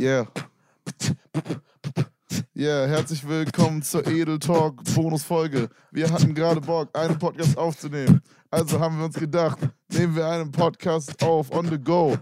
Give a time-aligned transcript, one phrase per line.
[0.00, 0.24] Yeah.
[2.54, 5.68] Yeah, herzlich willkommen zur Edel Talk Bonusfolge.
[5.90, 8.22] Wir hatten gerade Bock, einen Podcast aufzunehmen.
[8.50, 9.58] Also haben wir uns gedacht,
[9.92, 12.16] nehmen wir einen Podcast auf, on the go.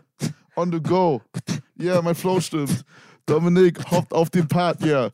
[0.56, 1.22] On the go.
[1.80, 2.84] Yeah, mein Flow stimmt.
[3.26, 5.12] Dominik hoppt auf den Part, yeah.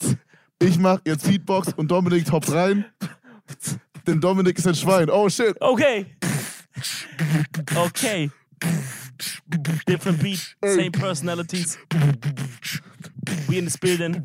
[0.59, 2.87] Ich mach jetzt Beatbox und Dominik hoppt rein.
[4.07, 5.11] Denn Dominik ist ein Schwein.
[5.11, 5.55] Oh shit.
[5.61, 6.07] Okay.
[7.77, 8.31] Okay.
[9.89, 11.79] Different beat, same personalities.
[13.49, 14.25] We in this building.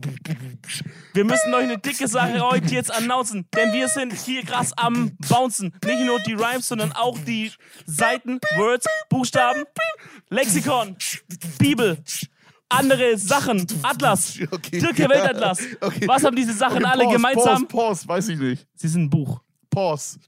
[1.14, 5.12] Wir müssen euch eine dicke Sache heute jetzt announcen, denn wir sind hier krass am
[5.28, 5.74] Bouncen.
[5.86, 7.52] Nicht nur die Rhymes, sondern auch die
[7.86, 9.64] Seiten, Words, Buchstaben,
[10.30, 10.96] Lexikon,
[11.58, 11.98] Bibel,
[12.70, 14.80] andere Sachen, Atlas, Okay.
[14.80, 15.60] Türke Weltatlas.
[15.82, 16.08] Okay.
[16.08, 17.68] Was haben diese Sachen Okay, alle pause, gemeinsam?
[17.68, 18.68] Pause, pause, weiß ich nicht.
[18.76, 19.42] Sie sind ein Buch.
[19.70, 20.20] Pause.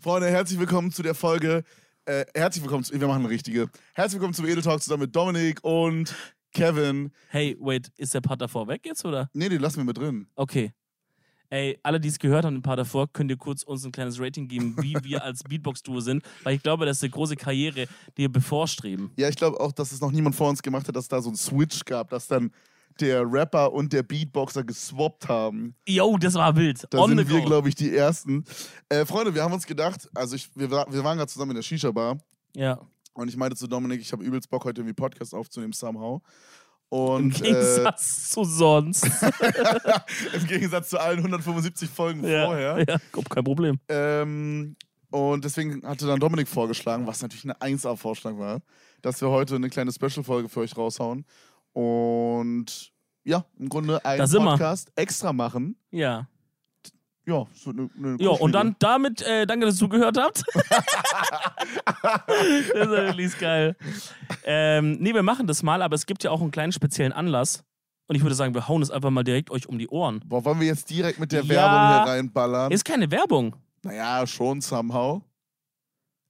[0.00, 1.64] Freunde, herzlich willkommen zu der Folge.
[2.06, 3.68] Äh, herzlich willkommen, zu, wir machen eine richtige.
[3.94, 6.14] Herzlich willkommen zum Edel Talk zusammen mit Dominik und
[6.52, 7.12] Kevin.
[7.28, 9.28] Hey, wait, ist der Part davor weg jetzt oder?
[9.34, 10.26] Nee, den lassen wir mit drin.
[10.34, 10.72] Okay.
[11.50, 14.18] Ey, alle, die es gehört haben, ein paar davor, könnt ihr kurz uns ein kleines
[14.18, 17.86] Rating geben, wie wir als Beatbox-Duo sind, weil ich glaube, das ist eine große Karriere,
[18.16, 19.10] die wir bevorstreben.
[19.16, 21.28] Ja, ich glaube auch, dass es noch niemand vor uns gemacht hat, dass da so
[21.28, 22.50] ein Switch gab, dass dann
[22.98, 25.74] der Rapper und der Beatboxer geswappt haben.
[25.86, 26.86] Yo, das war wild.
[26.90, 28.44] Da On sind the wir, glaube ich, die Ersten.
[28.88, 31.62] Äh, Freunde, wir haben uns gedacht, also ich, wir, wir waren gerade zusammen in der
[31.62, 32.18] Shisha-Bar
[32.54, 32.78] Ja.
[33.14, 36.20] und ich meinte zu Dominik, ich habe übelst Bock, heute irgendwie Podcast aufzunehmen, somehow.
[36.92, 39.04] Im Und äh, Gegensatz zu sonst.
[40.34, 42.84] im Gegensatz zu allen 175 Folgen ja, vorher.
[42.88, 43.78] ja, kein Problem.
[43.88, 44.76] Ähm,
[45.10, 48.60] und deswegen hatte dann Dominik vorgeschlagen, was natürlich eine 1A-Vorschlag war,
[49.02, 51.24] dass wir heute eine kleine Special-Folge für euch raushauen.
[51.72, 52.92] Und
[53.24, 54.40] ja, im Grunde einen wir.
[54.40, 55.76] Podcast extra machen.
[55.90, 56.26] Ja.
[57.26, 60.42] Ja, so eine, eine Ja, und dann damit, äh, danke, dass ihr zugehört habt.
[62.02, 63.76] das ist wirklich geil.
[64.44, 67.62] Ähm, nee, wir machen das mal, aber es gibt ja auch einen kleinen speziellen Anlass.
[68.08, 70.20] Und ich würde sagen, wir hauen es einfach mal direkt euch um die Ohren.
[70.26, 71.48] Boah, wollen wir jetzt direkt mit der Ja.
[71.48, 72.72] Werbung hier reinballern?
[72.72, 73.54] Ist keine Werbung.
[73.84, 75.22] naja, schon somehow.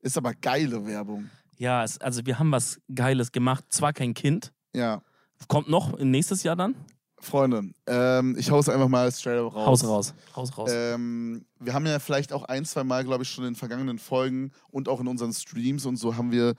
[0.00, 1.30] Ist aber geile Werbung.
[1.56, 3.64] Ja, es, also wir haben was Geiles gemacht.
[3.70, 5.02] Zwar kein Kind, Ja,
[5.48, 6.74] kommt noch nächstes Jahr dann.
[7.22, 9.66] Freunde, ähm, ich hau's einfach mal straight up raus.
[9.66, 10.14] Haus raus.
[10.34, 10.70] Haus raus.
[10.72, 14.52] Ähm, wir haben ja vielleicht auch ein, zwei Mal, glaube ich, schon in vergangenen Folgen
[14.70, 16.54] und auch in unseren Streams und so haben wir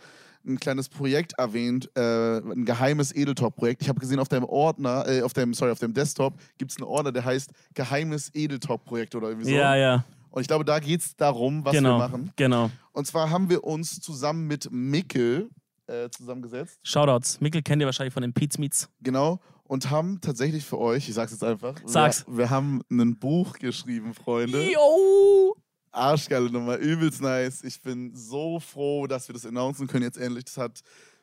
[0.46, 3.82] ein kleines Projekt erwähnt, äh, ein geheimes Edeltalk-Projekt.
[3.82, 6.78] Ich habe gesehen, auf deinem Ordner, äh, auf dem, sorry, auf dem Desktop gibt es
[6.78, 9.56] einen Ordner, der heißt Geheimes Edeltalk-Projekt oder irgendwie so.
[9.56, 10.04] ja, ja.
[10.32, 11.96] Und ich glaube, da geht es darum, was genau.
[11.96, 12.32] wir machen.
[12.38, 12.72] Genau.
[12.94, 15.50] Und zwar haben wir uns zusammen mit Mikkel
[15.92, 17.42] äh, zusammengesetzt, Shoutouts.
[17.42, 18.90] Mikkel kennt ihr wahrscheinlich von den Pete's Meets.
[19.02, 22.26] genau, und haben tatsächlich für euch, ich sag's jetzt einfach, Sag's.
[22.28, 24.62] Wir, wir haben ein Buch geschrieben, Freunde.
[24.70, 25.56] Yo!
[25.94, 27.64] Arschgeile Nummer, übelst nice.
[27.64, 30.46] Ich bin so froh, dass wir das announcen können jetzt endlich.
[30.46, 30.82] Das hat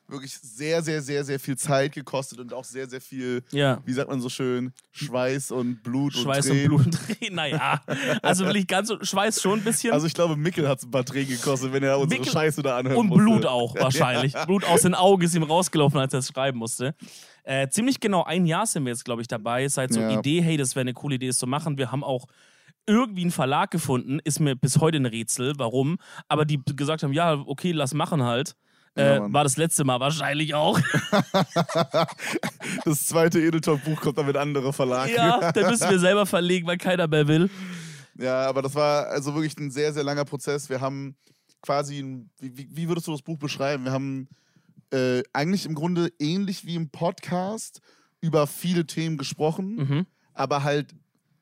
[0.09, 3.79] wirklich sehr, sehr, sehr, sehr viel Zeit gekostet und auch sehr, sehr viel, Ja.
[3.85, 6.67] wie sagt man so schön, Schweiß und Blut Schweiß und und Tränen.
[6.67, 7.35] Blut und Tränen.
[7.35, 7.81] Naja.
[8.21, 9.93] Also will ich ganz so, Schweiß schon ein bisschen.
[9.93, 12.61] Also ich glaube, Mickel hat es ein paar Tränen gekostet, wenn er unsere Mickel- Scheiße
[12.61, 12.97] da anhört.
[12.97, 14.33] und Blut auch wahrscheinlich.
[14.45, 16.95] Blut aus den Augen ist ihm rausgelaufen, als er es schreiben musste.
[17.43, 19.67] Äh, ziemlich genau ein Jahr sind wir jetzt, glaube ich, dabei.
[19.67, 20.19] Seit so Ja.
[20.19, 21.77] Idee, hey, das wäre eine coole Idee, das zu machen.
[21.77, 22.25] Wir haben auch
[22.85, 25.97] irgendwie einen Verlag gefunden, ist mir bis heute ein Rätsel, warum.
[26.27, 28.55] Aber die gesagt haben, ja, okay, lass machen halt.
[28.99, 30.79] Äh, war das letzte Mal wahrscheinlich auch.
[32.85, 35.09] Das zweite Edeltalk-Buch kommt dann mit anderer Verlag.
[35.09, 37.49] ja, dann müssen wir selber verlegen, weil keiner mehr will.
[38.17, 40.69] Ja, aber das war also wirklich ein sehr, sehr langer Prozess.
[40.69, 41.15] Wir haben
[41.61, 43.85] quasi, wie, wie- wie würdest du das Buch beschreiben?
[43.85, 44.27] Wir haben
[44.91, 47.79] äh, eigentlich im Grunde ähnlich wie im Podcast
[48.21, 50.05] über viele Themen gesprochen, Mhm.
[50.33, 50.93] aber halt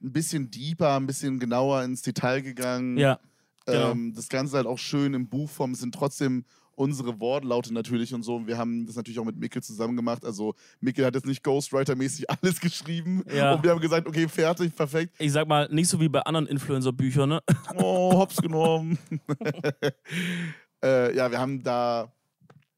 [0.02, 2.98] ein bisschen deeper, ein bisschen genauer ins Detail gegangen.
[2.98, 3.20] Ja,
[3.66, 3.92] genau.
[3.92, 5.72] ähm, das Ganze halt auch schön im Buchform.
[5.72, 6.46] Es sind trotzdem
[6.78, 8.36] unsere Wortlaute natürlich und so.
[8.36, 10.24] Und wir haben das natürlich auch mit Mikkel zusammen gemacht.
[10.24, 13.24] Also Mikkel hat jetzt nicht Ghostwriter-mäßig alles geschrieben.
[13.34, 13.54] Ja.
[13.54, 15.16] Und wir haben gesagt, okay, fertig, perfekt.
[15.18, 17.42] ich sag mal, nicht so wie bei anderen Influencer-Büchern, ne?
[17.76, 18.98] Oh, hops genommen.
[20.84, 22.12] äh, ja, wir haben da.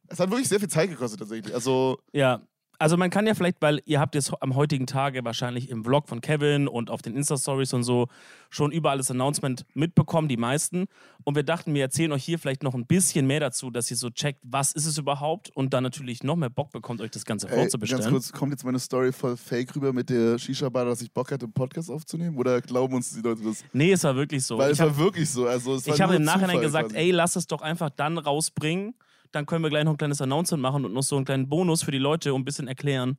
[0.07, 1.53] Es hat wirklich sehr viel Zeit gekostet tatsächlich.
[1.53, 2.41] Also, Ja,
[2.79, 6.07] also man kann ja vielleicht, weil ihr habt jetzt am heutigen Tage wahrscheinlich im Vlog
[6.07, 8.07] von Kevin und auf den Insta-Stories und so
[8.49, 10.85] schon überall das Announcement mitbekommen, die meisten.
[11.25, 13.97] Und wir dachten, wir erzählen euch hier vielleicht noch ein bisschen mehr dazu, dass ihr
[13.97, 17.25] so checkt, was ist es überhaupt und dann natürlich noch mehr Bock bekommt, euch das
[17.25, 18.11] Ganze ey, ganz vorzubestellen.
[18.11, 21.45] kurz, kommt jetzt meine Story voll fake rüber mit der Shisha-Bar, dass ich Bock hatte,
[21.45, 22.37] einen Podcast aufzunehmen?
[22.37, 23.63] Oder glauben uns die Leute das?
[23.73, 24.57] Nee, es war wirklich so.
[24.57, 25.47] Weil ich es habe war wirklich so.
[25.47, 26.99] Also, ich hab nur im Nachhinein Zufall gesagt, quasi.
[26.99, 28.95] ey, lass es doch einfach dann rausbringen.
[29.31, 31.83] Dann können wir gleich noch ein kleines Announcement machen und noch so einen kleinen Bonus
[31.83, 33.17] für die Leute und ein bisschen erklären,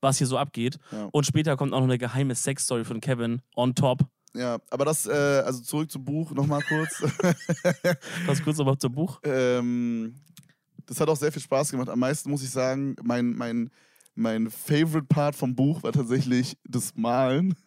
[0.00, 0.78] was hier so abgeht.
[0.90, 1.08] Ja.
[1.12, 4.00] Und später kommt auch noch eine geheime Sex-Story von Kevin on top.
[4.34, 5.10] Ja, aber das, äh,
[5.44, 7.02] also zurück zum Buch nochmal kurz.
[8.26, 9.20] Ganz kurz aber zum Buch.
[9.24, 10.14] ähm,
[10.86, 11.88] das hat auch sehr viel Spaß gemacht.
[11.88, 13.70] Am meisten muss ich sagen, mein, mein
[14.14, 17.54] mein favorite Part vom Buch war tatsächlich das Malen.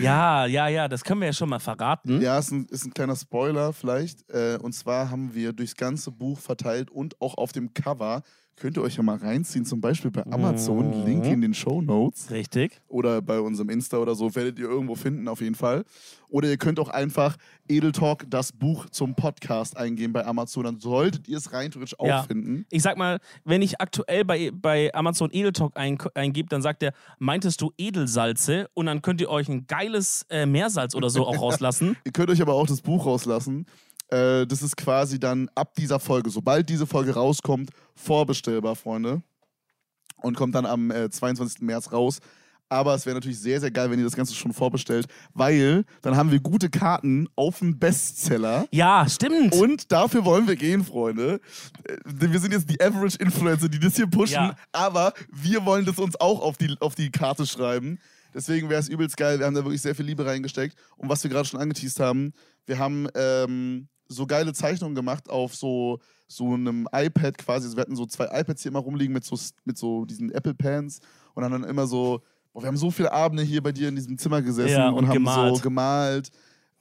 [0.00, 2.20] Ja, ja, ja, das können wir ja schon mal verraten.
[2.20, 4.28] Ja, ist ein, ist ein kleiner Spoiler vielleicht.
[4.30, 8.22] Äh, und zwar haben wir durchs ganze Buch verteilt und auch auf dem Cover.
[8.56, 11.06] Könnt ihr euch ja mal reinziehen, zum Beispiel bei Amazon, Mhm.
[11.06, 12.30] Link in den Show Notes.
[12.30, 12.80] Richtig.
[12.86, 15.84] Oder bei unserem Insta oder so, werdet ihr irgendwo finden, auf jeden Fall.
[16.28, 17.36] Oder ihr könnt auch einfach
[17.68, 20.64] Edeltalk, das Buch zum Podcast eingeben bei Amazon.
[20.64, 22.22] Dann solltet ihr es rein theoretisch auch Ja.
[22.22, 22.64] finden.
[22.70, 26.92] Ich sag mal, wenn ich aktuell bei, bei Amazon Edeltalk ein, eingebe, dann sagt er,
[27.18, 28.68] meintest du Edelsalze?
[28.74, 31.96] Und dann könnt ihr euch ein geiles äh, Meersalz oder so auch rauslassen.
[32.04, 33.66] Ihr könnt euch aber auch das Buch rauslassen.
[34.12, 39.22] Äh, das ist quasi dann ab dieser Folge, sobald diese Folge rauskommt, vorbestellbar, Freunde.
[40.16, 41.62] Und kommt dann am äh, 22.
[41.62, 42.18] März raus.
[42.68, 46.16] Aber es wäre natürlich sehr, sehr geil, wenn ihr das Ganze schon vorbestellt, weil dann
[46.16, 48.66] haben wir gute Karten auf den Bestseller.
[48.70, 49.54] Ja, stimmt.
[49.54, 51.40] Und dafür wollen wir gehen, Freunde.
[51.84, 51.96] Äh,
[52.30, 54.56] Wir sind jetzt die Average Influencer, die das hier pushen, Ja.
[54.72, 57.98] aber wir wollen das uns auch auf die, auf die Karte schreiben.
[58.34, 59.38] Deswegen wäre es übelst geil.
[59.38, 60.74] Wir haben da wirklich sehr viel Liebe reingesteckt.
[60.96, 62.32] Und was wir gerade schon angeteased haben,
[62.64, 65.98] wir haben ähm, so geile Zeichnungen gemacht auf so,
[66.28, 67.66] so einem iPad quasi.
[67.66, 70.54] Also wir hatten so zwei iPads hier immer rumliegen mit so, mit so diesen Apple
[70.54, 71.00] Pens
[71.34, 72.22] und haben dann immer so,
[72.52, 74.94] boah, wir haben so viele Abende hier bei dir in diesem Zimmer gesessen Ja, und,
[74.94, 75.56] und haben gemalt.
[75.56, 76.30] so gemalt.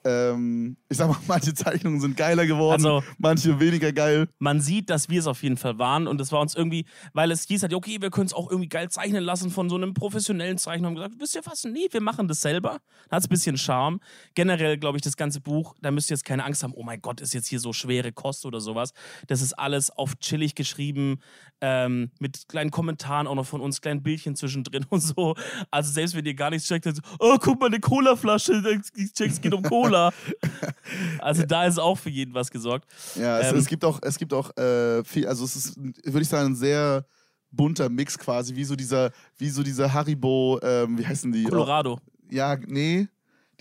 [0.03, 4.27] Ähm, ich sag mal, manche Zeichnungen sind geiler geworden, Also- manche weniger geil.
[4.39, 7.29] man sieht, dass wir es auf jeden Fall waren und es war uns irgendwie, weil
[7.31, 9.93] es hieß halt, okay, wir können es auch irgendwie geil zeichnen lassen von so einem
[9.93, 10.87] professionellen Zeichner.
[10.87, 11.63] Haben gesagt, wisst ihr was?
[11.65, 12.79] Nee, wir machen das selber.
[13.11, 13.99] Hat es ein bisschen Charme.
[14.33, 17.01] Generell glaube ich, das ganze Buch, da müsst ihr jetzt keine Angst haben, oh mein
[17.01, 18.93] Gott, ist jetzt hier so schwere Kost oder sowas.
[19.27, 21.19] Das ist alles auf chillig geschrieben,
[21.61, 25.35] ähm, mit kleinen Kommentaren auch noch von uns, kleinen Bildchen zwischendrin und so.
[25.69, 28.63] Also selbst wenn ihr gar nichts checkt, dann so, oh, guck mal, eine Cola-Flasche,
[28.95, 29.90] ich check, es geht um Cola.
[31.19, 32.85] Also da ist auch für jeden was gesorgt.
[33.15, 36.21] Ja, es, Ähm, es gibt auch, es gibt auch äh, viel, also es ist, würde
[36.21, 37.05] ich sagen, ein sehr
[37.51, 41.43] bunter Mix quasi, wie so dieser, wie so dieser Haribo, ähm, wie heißen die?
[41.43, 41.99] Colorado.
[42.29, 43.07] Ja, nee,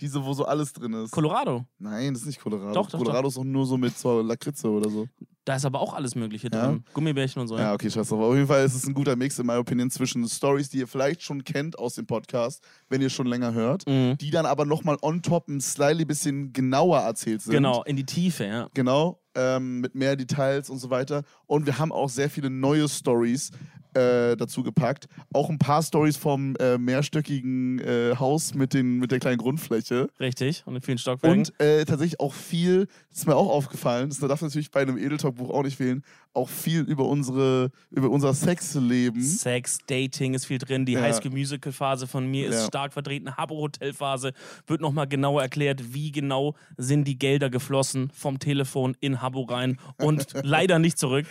[0.01, 1.11] diese, wo so alles drin ist.
[1.11, 1.65] Colorado.
[1.79, 2.73] Nein, das ist nicht Colorado.
[2.73, 5.07] Doch, doch, Colorado ist doch nur so mit so Lakritze oder so.
[5.45, 6.67] Da ist aber auch alles Mögliche Ja?
[6.67, 6.83] drin.
[6.93, 7.57] Gummibärchen und so.
[7.57, 8.19] Ja, okay, scheiß drauf.
[8.21, 10.87] Auf jeden Fall ist es ein guter Mix, in meiner Opinion, zwischen Stories, die ihr
[10.87, 14.17] vielleicht schon kennt aus dem Podcast, wenn ihr schon länger hört, Mhm.
[14.19, 17.53] die dann aber nochmal on top ein slightly bisschen genauer erzählt sind.
[17.53, 18.69] Genau, in die Tiefe, ja.
[18.75, 21.23] Genau, ähm, mit mehr Details und so weiter.
[21.47, 23.49] Und wir haben auch sehr viele neue Stories
[23.93, 25.07] äh, dazu gepackt.
[25.33, 30.09] Auch ein paar Stories vom äh, mehrstöckigen äh, Haus mit, den, mit der kleinen Grundfläche.
[30.19, 30.63] Richtig.
[30.65, 31.39] Und in vielen Stockwerken.
[31.39, 34.97] Und äh, tatsächlich auch viel, das ist mir auch aufgefallen, das darf natürlich bei einem
[34.97, 36.03] Edeltalk-Buch auch nicht fehlen,
[36.33, 39.21] auch viel über unsere, über unser Sexleben.
[39.21, 40.85] Sex, Dating ist viel drin.
[40.85, 41.01] Die Ja.
[41.01, 42.67] Highschool Musical Phase von mir ist Ja.
[42.67, 43.35] stark vertreten.
[43.35, 44.31] Habbo Hotel Phase
[44.65, 49.77] wird nochmal genauer erklärt, wie genau sind die Gelder geflossen vom Telefon in Habbo rein
[49.97, 51.25] und leider nicht zurück.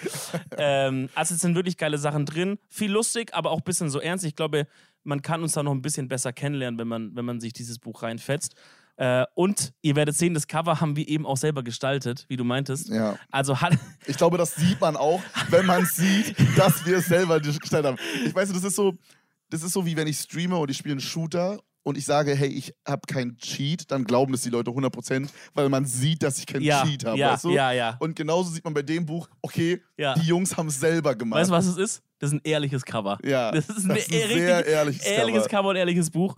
[0.58, 2.58] Ähm, also es sind wirklich geile Sachen drin.
[2.68, 4.24] Viel lustig, aber auch ein bisschen so ernst.
[4.24, 4.66] Ich glaube,
[5.02, 7.78] man kann uns da noch ein bisschen besser kennenlernen, wenn man, wenn man sich dieses
[7.78, 8.54] Buch reinfetzt.
[9.00, 12.44] Äh, und ihr werdet sehen, das Cover haben wir eben auch selber gestaltet, wie du
[12.44, 12.90] meintest.
[12.90, 13.16] Ja.
[13.30, 13.72] Also hat,
[14.06, 17.96] Ich glaube, das sieht man auch, wenn man sieht, dass wir es selber gestellt haben.
[18.26, 18.92] Ich weiß, das ist so,
[19.48, 22.34] das ist so wie wenn ich streame und ich spiele einen Shooter und ich sage,
[22.34, 26.38] hey, ich habe keinen Cheat, dann glauben das die Leute 100%, weil man sieht, dass
[26.38, 27.50] ich keinen ja, Cheat habe, ja, weißt du?
[27.52, 27.96] ja, ja.
[28.00, 30.12] Und genauso sieht man bei dem Buch, okay, Ja.
[30.12, 31.40] die Jungs haben es selber gemacht.
[31.40, 32.02] Weißt du, was es ist?
[32.20, 33.18] Das ist ein ehrliches Cover.
[33.24, 35.56] Ja, Das ist, das ein ist ein sehr ehrliches ehrliches Cover.
[35.62, 36.36] Cover und ehrliches Buch.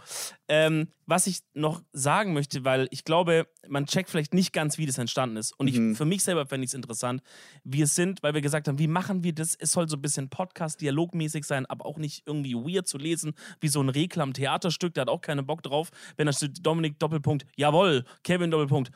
[0.49, 4.87] Ähm, was ich noch sagen möchte, weil ich glaube, man checkt vielleicht nicht ganz, wie
[4.87, 5.53] das entstanden ist.
[5.59, 5.95] Und ich, Mhm.
[5.97, 7.21] für mich selber fände ich es interessant.
[7.65, 9.55] Wir sind, weil wir gesagt haben, wie machen wir das?
[9.59, 13.69] Es soll so ein bisschen Podcast-dialogmäßig sein, aber auch nicht irgendwie weird zu lesen, wie
[13.69, 14.95] so ein Reklam-Theaterstück.
[14.95, 15.91] Der hat auch keinen Bock drauf.
[16.17, 18.91] Wenn da steht Dominik Doppelpunkt, jawohl, Kevin Doppelpunkt,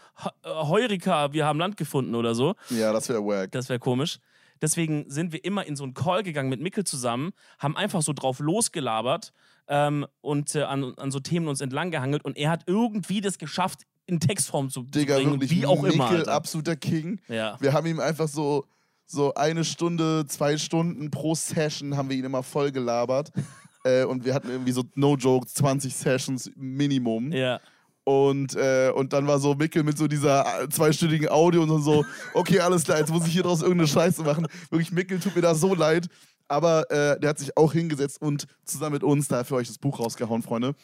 [0.44, 2.54] äh, Heurika, wir haben Land gefunden oder so.
[2.70, 3.50] Ja, das wäre wack.
[3.52, 4.18] Das wäre komisch.
[4.62, 8.12] Deswegen sind wir immer in so einen Call gegangen mit Mickel zusammen, haben einfach so
[8.12, 9.32] drauf losgelabert
[9.68, 13.38] ähm, und äh, an, an so Themen uns entlang gehangelt und er hat irgendwie das
[13.38, 16.08] geschafft, in Textform zu, zu Digga, bringen, wirklich, wie auch Mikkel, immer.
[16.08, 16.32] Alter.
[16.32, 17.20] absoluter King.
[17.28, 17.56] Ja.
[17.60, 18.64] Wir haben ihm einfach so,
[19.04, 23.32] so eine Stunde, zwei Stunden pro Session haben wir ihn immer voll gelabert.
[23.84, 27.32] äh, und wir hatten irgendwie so, no joke, 20 Sessions Minimum.
[27.32, 27.60] ja.
[28.08, 32.04] Und, äh, und dann war so Mickel mit so dieser äh, zweistündigen Audio und so,
[32.34, 34.46] okay, alles klar, jetzt muss ich hier draus irgendeine Scheiße machen.
[34.70, 36.06] Wirklich, Mickel tut mir da so leid.
[36.46, 39.78] Aber äh, der hat sich auch hingesetzt und zusammen mit uns da für euch das
[39.78, 40.76] Buch rausgehauen, Freunde.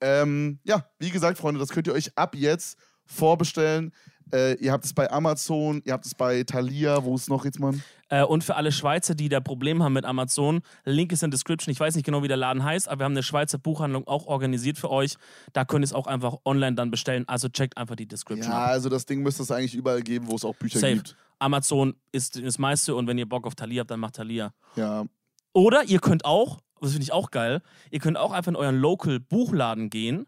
[0.00, 2.76] Ähm, ja, wie gesagt, Freunde, das könnt ihr euch ab jetzt
[3.06, 3.92] vorbestellen.
[4.32, 7.60] Äh, ihr habt es bei Amazon, ihr habt es bei Thalia, wo ist noch jetzt,
[7.60, 7.82] Mann?
[8.08, 11.36] Äh, und für alle Schweizer, die da Probleme haben mit Amazon, Link ist in der
[11.36, 11.72] Description.
[11.72, 14.26] Ich weiß nicht genau, wie der Laden heißt, aber wir haben eine Schweizer Buchhandlung auch
[14.26, 15.14] organisiert für euch.
[15.52, 17.24] Da könnt ihr es auch einfach online dann bestellen.
[17.28, 18.70] Also checkt einfach die Description Ja, ab.
[18.70, 20.94] also das Ding müsste es eigentlich überall geben, wo es auch Bücher Safe.
[20.94, 21.16] gibt.
[21.38, 24.52] Amazon ist das meiste und wenn ihr Bock auf Thalia habt, dann macht Thalia.
[24.76, 25.04] Ja,
[25.52, 28.76] Oder ihr könnt auch, das finde ich auch geil, ihr könnt auch einfach in euren
[28.78, 30.26] Local Buchladen gehen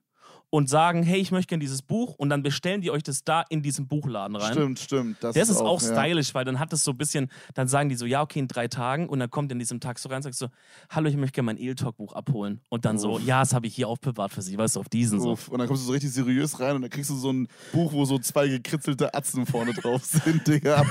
[0.50, 3.44] und sagen, hey, ich möchte gerne dieses Buch und dann bestellen die euch das da
[3.48, 4.52] in diesem Buchladen rein.
[4.52, 5.16] Stimmt, stimmt.
[5.20, 5.92] Das, Das ist auch ja.
[5.92, 8.48] stylisch, weil dann hat es so ein bisschen, dann sagen die so, ja, okay, in
[8.48, 10.48] drei Tagen und dann kommt in diesem Tag so rein und sagt so,
[10.90, 12.60] hallo, ich möchte gerne mein El-Talk-Buch abholen.
[12.68, 13.26] Und dann so, Uff.
[13.26, 15.32] ja, das habe ich hier aufbewahrt für Sie, weißt du, auf diesen so.
[15.32, 15.48] Uff.
[15.48, 17.92] Und dann kommst du so richtig seriös rein und dann kriegst du so ein Buch,
[17.92, 20.84] wo so zwei gekritzelte Atzen vorne drauf sind, Digga.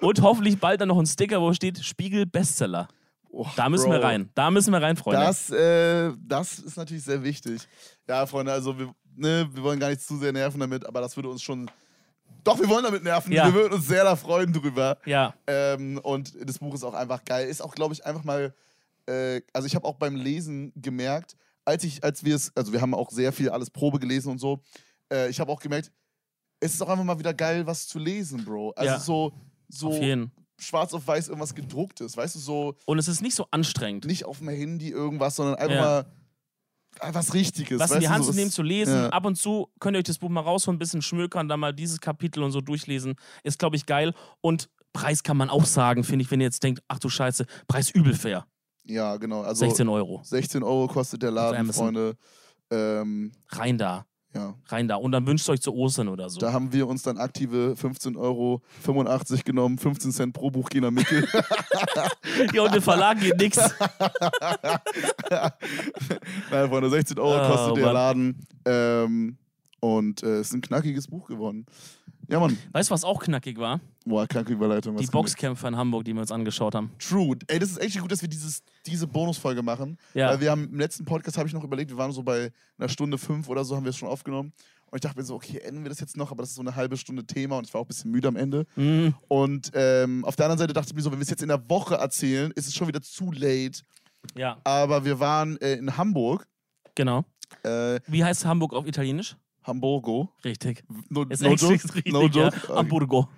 [0.00, 2.88] Und hoffentlich bald dann noch ein Sticker, wo steht Spiegel Bestseller.
[3.30, 4.06] Oh, Da müssen wir Bro.
[4.06, 4.30] rein.
[4.34, 5.20] Da müssen wir rein, Freunde.
[5.20, 7.62] Das, äh, das ist natürlich sehr wichtig.
[8.08, 11.16] Ja, Freunde, also wir, ne, wir wollen gar nicht zu sehr nerven damit, aber das
[11.16, 11.70] würde uns schon.
[12.44, 13.32] Doch, wir wollen damit nerven.
[13.32, 13.46] Ja.
[13.46, 14.98] Wir würden uns sehr da freuen drüber.
[15.04, 17.48] ja, Ähm, und das Buch ist auch einfach geil.
[17.48, 18.54] Ist auch, glaube ich, einfach mal.
[19.06, 22.80] Äh, also, ich habe auch beim Lesen gemerkt, als ich, als wir es, also wir
[22.80, 24.60] haben auch sehr viel alles Probe gelesen und so.
[25.12, 25.90] Äh, ich habe auch gemerkt,
[26.60, 28.70] es ist auch einfach mal wieder geil, was zu lesen, Bro.
[28.76, 28.98] Also Ja.
[29.00, 29.32] so,
[29.68, 30.30] so auf jeden.
[30.58, 34.04] Schwarz auf weiß irgendwas gedrucktes, weißt du, so Und es ist nicht so anstrengend.
[34.06, 35.82] nicht auf dem Handy irgendwas, sondern einfach Ja.
[35.82, 36.06] mal
[37.00, 37.78] äh, was Richtiges.
[37.78, 38.94] was in die Hand so zu nehmen, zu lesen.
[38.94, 39.08] ja.
[39.10, 41.74] Ab und zu könnt ihr euch das Buch mal rausholen, ein bisschen schmökern, dann mal
[41.74, 43.16] dieses Kapitel und so durchlesen.
[43.42, 44.14] Ist, glaube ich, geil.
[44.40, 47.44] Und Preis kann man auch sagen, finde ich, wenn ihr jetzt denkt, ach du Scheiße,
[47.68, 48.46] Preis übel fair.
[48.84, 49.42] Ja, genau.
[49.42, 50.22] Also 16 Euro.
[50.24, 51.70] 16 Euro kostet der Laden.
[51.72, 52.16] Freunde.
[52.70, 54.06] Ähm, Rein da.
[54.36, 54.54] Ja.
[54.68, 54.96] Rein da.
[54.96, 56.38] Und dann wünscht euch zu Ostern oder so.
[56.38, 58.62] Da haben wir uns dann aktive 15,85 Euro
[59.44, 61.26] genommen, 15 Cent pro Buch Gina Mickel.
[62.52, 63.56] ja, und der Verlag geht nix.
[66.50, 67.94] Nein, Freunde, 16 Euro Oh, kostet der Mann.
[67.94, 68.46] Laden.
[68.64, 69.36] Ähm,
[69.80, 71.66] und äh, es ist ein knackiges Buch geworden.
[72.28, 72.56] Ja, Mann.
[72.72, 73.80] Weißt du, was auch knackig war?
[74.04, 74.96] Boah, kranke Überleitung.
[74.96, 76.90] Die Boxkämpfer in Hamburg, die wir uns angeschaut haben.
[76.98, 77.36] True.
[77.46, 79.96] Ey, das ist echt gut, dass wir dieses, diese Bonusfolge machen.
[80.14, 80.30] Ja.
[80.30, 82.88] Weil wir haben im letzten Podcast, habe ich noch überlegt, wir waren so bei einer
[82.88, 84.52] Stunde fünf oder so, haben wir es schon aufgenommen.
[84.88, 86.62] Und ich dachte mir so, okay, enden wir das jetzt noch, aber das ist so
[86.62, 88.66] eine halbe Stunde Thema und ich war auch ein bisschen müde am Ende.
[88.76, 89.14] Mhm.
[89.28, 91.48] Und ähm, auf der anderen Seite dachte ich mir so, wenn wir es jetzt in
[91.48, 93.82] der Woche erzählen, ist es schon wieder zu late.
[94.36, 96.46] Ja, Aber wir waren äh, in Hamburg.
[96.94, 97.24] genau.
[97.62, 99.36] Äh, Wie heißt Hamburg auf Italienisch?
[99.66, 100.32] Hamburgo.
[100.44, 100.84] Richtig.
[101.08, 101.72] No, no joke.
[101.72, 102.26] richtig, No ja.
[102.28, 102.56] joke.
[102.64, 102.72] Okay.
[102.76, 103.28] Hamburgo.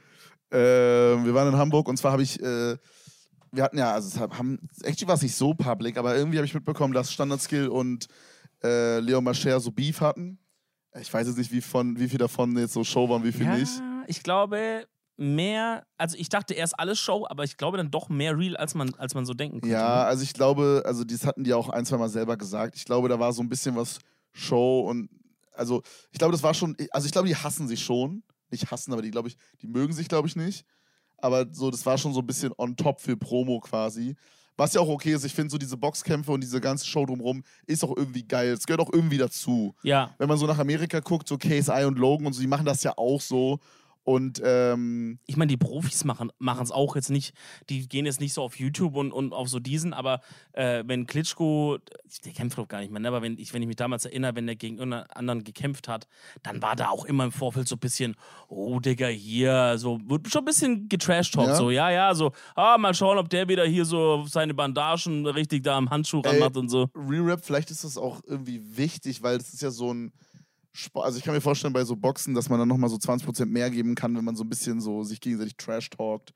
[0.50, 2.76] Äh, wir waren in Hamburg und zwar habe ich, äh,
[3.52, 6.38] wir hatten ja, also es hab- haben, actually war es nicht so public, aber irgendwie
[6.38, 8.06] habe ich mitbekommen, dass Standard Skill und
[8.62, 10.38] äh, Leo Mascher so Beef hatten.
[11.00, 13.46] Ich weiß jetzt nicht, wie, von, wie viel davon jetzt so Show waren, wie viel
[13.46, 13.72] Ja, nicht.
[14.06, 14.86] ich glaube
[15.18, 18.74] mehr, also ich dachte erst alles Show, aber ich glaube dann doch mehr real, als
[18.74, 19.72] man, als man so denken könnte.
[19.74, 20.04] Ja, ne?
[20.04, 22.74] also ich glaube, also das hatten die auch ein, zwei Mal selber gesagt.
[22.76, 23.98] Ich glaube, da war so ein bisschen was
[24.32, 25.10] Show und
[25.58, 28.22] also ich glaube, das war schon, also ich glaube, die hassen sich schon.
[28.50, 30.64] Nicht hassen, aber die glaube ich, die mögen sich, glaube ich, nicht.
[31.18, 34.16] Aber so, das war schon so ein bisschen on top für Promo quasi.
[34.56, 37.44] Was ja auch okay ist, ich finde so diese Boxkämpfe und diese ganze Show drumherum
[37.66, 38.52] ist auch irgendwie geil.
[38.52, 39.74] Es gehört auch irgendwie dazu.
[39.82, 42.66] Ja, Wenn man so nach Amerika guckt, so KSI und Logan und so, die machen
[42.66, 43.60] das ja auch so.
[44.08, 47.34] Und ähm, ich meine, die Profis machen es auch jetzt nicht,
[47.68, 50.22] die gehen jetzt nicht so auf YouTube und, und auf so diesen, aber
[50.52, 51.76] äh, wenn Klitschko,
[52.24, 53.08] der kämpft doch gar nicht mehr, ne?
[53.08, 56.08] aber wenn ich, wenn ich mich damals erinnere, wenn der gegen irgendeinen anderen gekämpft hat,
[56.42, 58.16] dann war da auch immer im Vorfeld so ein bisschen,
[58.48, 61.56] oh Digga, hier, so, wird schon ein bisschen getrashtalkt, Ja?
[61.56, 65.64] so, ja, ja, so, ah, mal schauen, ob der wieder hier so seine Bandagen richtig
[65.64, 66.88] da am Handschuh Ey, ranmacht und so.
[66.94, 70.14] Re-Rap, vielleicht ist das auch irgendwie wichtig, weil es ist ja so ein.
[70.94, 73.70] Also ich kann mir vorstellen, bei so Boxen, dass man dann nochmal so 20% mehr
[73.70, 76.32] geben kann, wenn man so ein bisschen so sich gegenseitig trash talkt.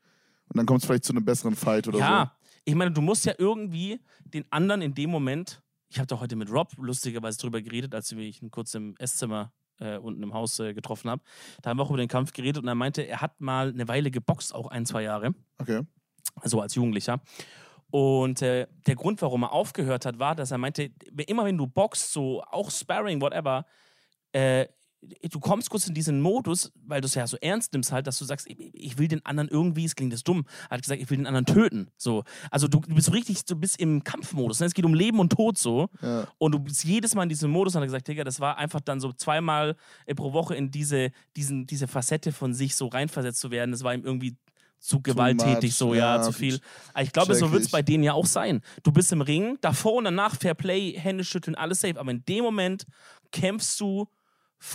[0.49, 2.35] Und dann kommt es vielleicht zu einem besseren Fight oder Ja,
[2.65, 5.61] ich meine, du musst ja irgendwie den anderen in dem Moment.
[5.89, 9.51] Ich habe da heute mit Rob lustigerweise drüber geredet, als wir ihn kurz im Esszimmer
[9.79, 11.21] äh, unten im Haus äh, getroffen haben.
[11.61, 13.87] Da haben wir auch über den Kampf geredet und er meinte, er hat mal eine
[13.87, 15.63] Weile geboxt, auch ein, zwei Jahre, so.
[15.63, 15.81] Okay.
[16.35, 17.21] also als Jugendlicher.
[17.89, 20.89] Und äh, der Grund, warum er aufgehört hat, war, dass er meinte,
[21.27, 23.65] immer wenn du boxst, so auch Sparring, whatever,
[24.33, 24.67] äh,
[25.29, 28.17] du kommst kurz in diesen Modus, weil du es ja so ernst nimmst halt, dass
[28.19, 31.09] du sagst, ich, ich will den anderen irgendwie, es klingt das dumm, hat gesagt, ich
[31.09, 31.89] will den anderen töten.
[31.97, 32.23] So.
[32.51, 34.59] Also du, du bist richtig, du bist im Kampfmodus.
[34.59, 34.65] Ne?
[34.65, 35.89] Es geht um Leben und Tod so.
[36.01, 36.27] Ja.
[36.37, 38.57] Und du bist jedes Mal in diesem Modus und hat er gesagt, Digga, das war
[38.57, 39.75] einfach dann so zweimal
[40.05, 43.71] äh, pro Woche in diese, diesen, diese Facette von sich so reinversetzt zu werden.
[43.71, 44.35] Das war ihm irgendwie
[44.79, 46.59] zu gewalttätig, much, so, ja, ja, zu viel.
[46.93, 48.61] Aber ich glaube, so wird es bei denen ja auch sein.
[48.83, 51.97] Du bist im Ring, davor und danach Fair Play, Hände schütteln, alles safe.
[51.97, 52.85] Aber in dem Moment
[53.31, 54.09] kämpfst du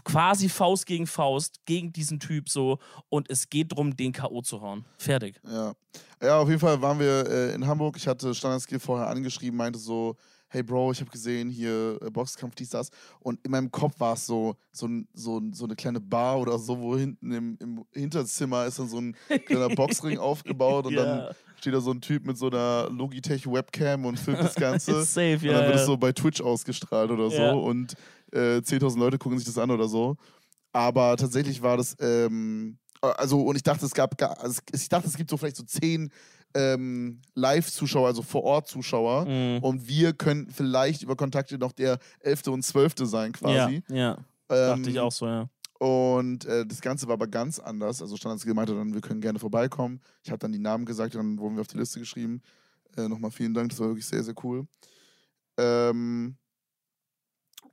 [0.04, 2.78] quasi Faust gegen Faust gegen diesen Typ so
[3.08, 4.42] und es geht darum, den K.O.
[4.42, 4.84] zu hauen.
[4.98, 5.40] Fertig.
[5.48, 5.72] Ja.
[6.22, 7.96] ja, auf jeden Fall waren wir äh, in Hamburg.
[7.96, 10.16] Ich hatte Standardskill vorher angeschrieben, meinte so,
[10.50, 12.90] hey Bro, ich habe gesehen, hier äh, Boxkampf, dies, das.
[13.20, 16.78] Und in meinem Kopf war es so, so, so, so eine kleine Bar oder so,
[16.78, 19.14] wo hinten im, im Hinterzimmer ist dann so ein
[19.46, 21.30] kleiner Boxring aufgebaut und dann Ja.
[21.58, 25.02] steht da so ein Typ mit so einer Logitech-Webcam und filmt das Ganze.
[25.04, 25.80] Safe, Und dann wird ja.
[25.80, 27.94] es so bei Twitch ausgestrahlt oder so und
[28.32, 30.16] äh, 10.000 Leute gucken sich das an oder so.
[30.72, 35.16] Aber tatsächlich war das, ähm, also und ich dachte, es gab, also ich dachte, es
[35.16, 36.10] gibt so vielleicht so zehn
[36.54, 39.26] ähm, Live-Zuschauer, also Vor-Ort-Zuschauer.
[39.26, 39.58] Mhm.
[39.62, 42.48] Und wir könnten vielleicht über Kontakte noch der 11.
[42.48, 42.94] und 12.
[43.02, 43.82] sein quasi.
[43.88, 44.18] Ja, ja.
[44.50, 45.48] Ähm, Dachte ich auch so, ja.
[45.78, 48.02] Und äh, das Ganze war aber ganz anders.
[48.02, 50.00] Also Standards gemeint hat dann, wir können gerne vorbeikommen.
[50.24, 52.42] Ich habe dann die Namen gesagt, dann wurden wir auf die Liste geschrieben.
[52.96, 54.66] Äh, Nochmal vielen Dank, das war wirklich sehr, sehr cool.
[55.56, 56.36] Ähm,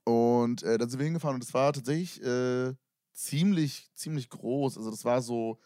[0.06, 2.74] und äh, dann sind wir hingefahren und es war tatsächlich äh,
[3.14, 4.78] ziemlich, ziemlich groß.
[4.78, 5.60] Also das war so,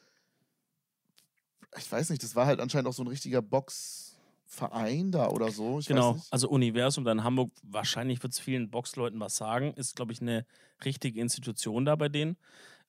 [1.77, 5.79] ich weiß nicht, das war halt anscheinend auch so ein richtiger Boxverein da oder so.
[5.79, 9.95] Ich Genau, also Universum da in Hamburg, wahrscheinlich wird es vielen Boxleuten was sagen, ist,
[9.95, 10.45] glaube ich, eine
[10.83, 12.37] richtige Institution da bei denen.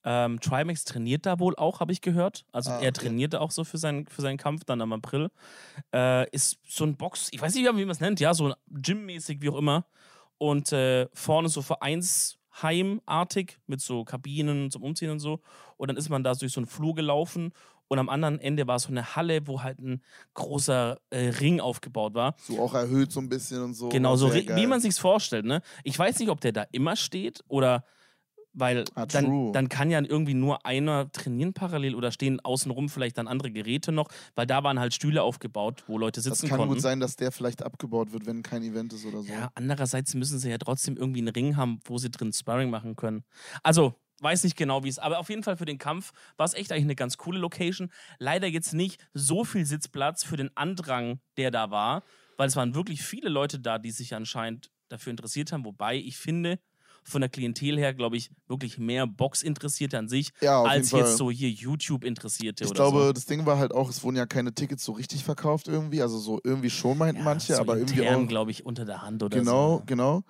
[0.02, 2.46] Ähm, Trimax trainiert da wohl auch, habe ich gehört.
[2.52, 2.92] Also Ah, er okay.
[2.92, 5.30] trainiert da auch so für seinen, für seinen Kampf dann am April.
[5.92, 9.42] Äh, ist so ein Box, ich weiß nicht, wie man es nennt, ja, so Gym-mäßig,
[9.42, 9.86] wie auch immer.
[10.40, 15.40] Und äh, vorne so Vereinsheimartig mit so Kabinen zum Umziehen und so.
[15.76, 17.52] Und dann ist man da durch so einen Flur gelaufen
[17.88, 20.00] und am anderen Ende war so eine Halle, wo halt ein
[20.34, 22.36] großer äh, Ring aufgebaut war.
[22.38, 23.88] So auch erhöht so ein bisschen und so.
[23.88, 25.60] Genau, so wie man sich's vorstellt, ne?
[25.82, 27.84] Ich weiß nicht, ob der da immer steht oder
[28.52, 33.18] weil Ah, dann, dann kann ja irgendwie nur einer trainieren parallel oder stehen außenrum vielleicht
[33.18, 36.58] dann andere Geräte noch, weil da waren halt Stühle aufgebaut, wo Leute Das sitzen kann
[36.58, 36.74] konnten.
[36.74, 39.32] gut sein, dass der vielleicht abgebaut wird, wenn kein Event ist oder so.
[39.32, 42.96] Ja, andererseits müssen sie ja trotzdem irgendwie einen Ring haben, wo sie drin Sparring machen
[42.96, 43.24] können.
[43.62, 46.52] Also, weiß nicht genau, wie es, aber auf jeden Fall für den Kampf war es
[46.54, 47.90] echt eigentlich eine ganz coole Location.
[48.18, 52.02] Leider jetzt nicht so viel Sitzplatz für den Andrang, der da war,
[52.36, 56.18] weil es waren wirklich viele Leute da, die sich anscheinend dafür interessiert haben, wobei ich
[56.18, 56.58] finde,
[57.02, 61.30] von der Klientel her, glaube ich, wirklich mehr Box-Interessierte an sich, Ja, als jetzt so
[61.30, 63.12] hier YouTube-Interessierte Ich oder glaube, so.
[63.12, 66.02] das Ding war halt auch, es wurden ja keine Tickets so richtig verkauft irgendwie.
[66.02, 68.26] Also so irgendwie schon meinten manche, so aber irgendwie auch.
[68.28, 69.82] glaube ich, unter der Hand oder Genau, so.
[69.86, 70.22] genau.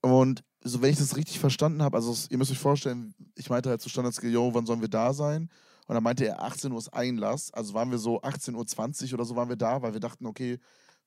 [0.00, 3.68] Und so, wenn ich das richtig verstanden habe, also ihr müsst euch vorstellen, ich meinte
[3.68, 5.50] halt zu Standards, yo, wann sollen wir da sein?
[5.88, 7.52] Und dann meinte er 18 Uhr ist Einlass.
[7.52, 10.58] Also waren wir so 18.20 Uhr oder so waren wir da, weil wir dachten, okay,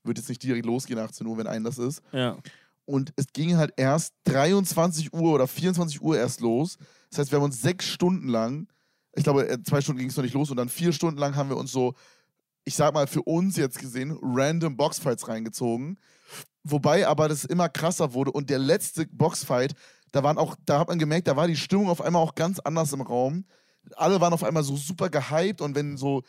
[0.03, 2.01] wird jetzt nicht direkt losgehen 18 Uhr, wenn Einlass ist.
[2.11, 2.37] Ja.
[2.85, 6.77] Und es ging halt erst 23 Uhr oder 24 Uhr erst los.
[7.09, 8.67] Das heißt, wir haben uns sechs Stunden lang,
[9.15, 11.35] ich glaube, äh, zwei Stunden ging es noch nicht los, und dann vier Stunden lang
[11.35, 11.93] haben wir uns so,
[12.63, 15.97] ich sag mal, für uns jetzt gesehen, random Boxfights reingezogen.
[16.63, 18.31] Wobei aber das immer krasser wurde.
[18.31, 19.73] Und der letzte Boxfight,
[20.11, 22.59] da waren auch, da hat man gemerkt, da war die Stimmung auf einmal auch ganz
[22.59, 23.45] anders im Raum.
[23.95, 26.23] Alle waren auf einmal so super gehypt und wenn so,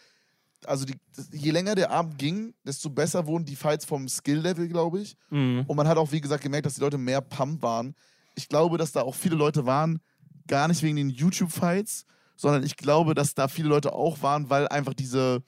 [0.66, 0.94] also die,
[1.32, 5.16] je länger der Abend ging, desto besser wurden die Fights vom Skill-Level, glaube ich.
[5.30, 5.64] Mhm.
[5.66, 7.94] Und man hat auch, wie gesagt, gemerkt, dass die Leute mehr Pump waren.
[8.34, 10.00] Ich glaube, dass da auch viele Leute waren,
[10.46, 12.04] gar nicht wegen den YouTube-Fights,
[12.36, 15.42] sondern ich glaube, dass da viele Leute auch waren, weil einfach diese,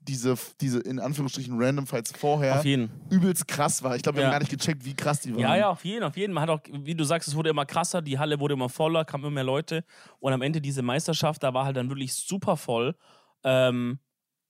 [0.00, 3.96] diese, diese in Anführungsstrichen Random Fights vorher Auf jeden übelst krass war.
[3.96, 4.28] Ich glaube, wir Ja.
[4.28, 5.40] haben gar nicht gecheckt, wie krass die waren.
[5.40, 6.32] Ja, ja, auf jeden, auf jeden.
[6.32, 9.04] Man hat auch, wie du sagst, es wurde immer krasser, die Halle wurde immer voller,
[9.04, 9.84] kamen immer mehr Leute.
[10.20, 12.94] Und am Ende diese Meisterschaft, da war halt dann wirklich super voll.
[13.42, 13.98] Ähm,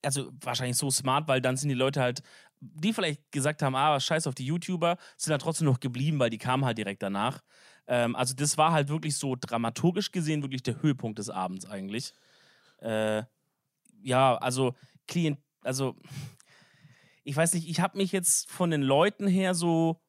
[0.07, 2.23] also wahrscheinlich so smart, weil dann sind die Leute halt,
[2.61, 6.31] die vielleicht gesagt haben, ah, scheiß auf die YouTuber, sind dann trotzdem noch geblieben, weil
[6.31, 7.42] die kamen halt direkt danach.
[7.87, 12.14] Ähm, also das war halt wirklich so dramaturgisch gesehen wirklich der Höhepunkt des Abends eigentlich.
[12.79, 13.25] Äh,
[14.03, 14.75] ja, also
[15.07, 15.97] Klient, also
[17.25, 20.01] ich weiß nicht, ich habe mich jetzt von den Leuten her so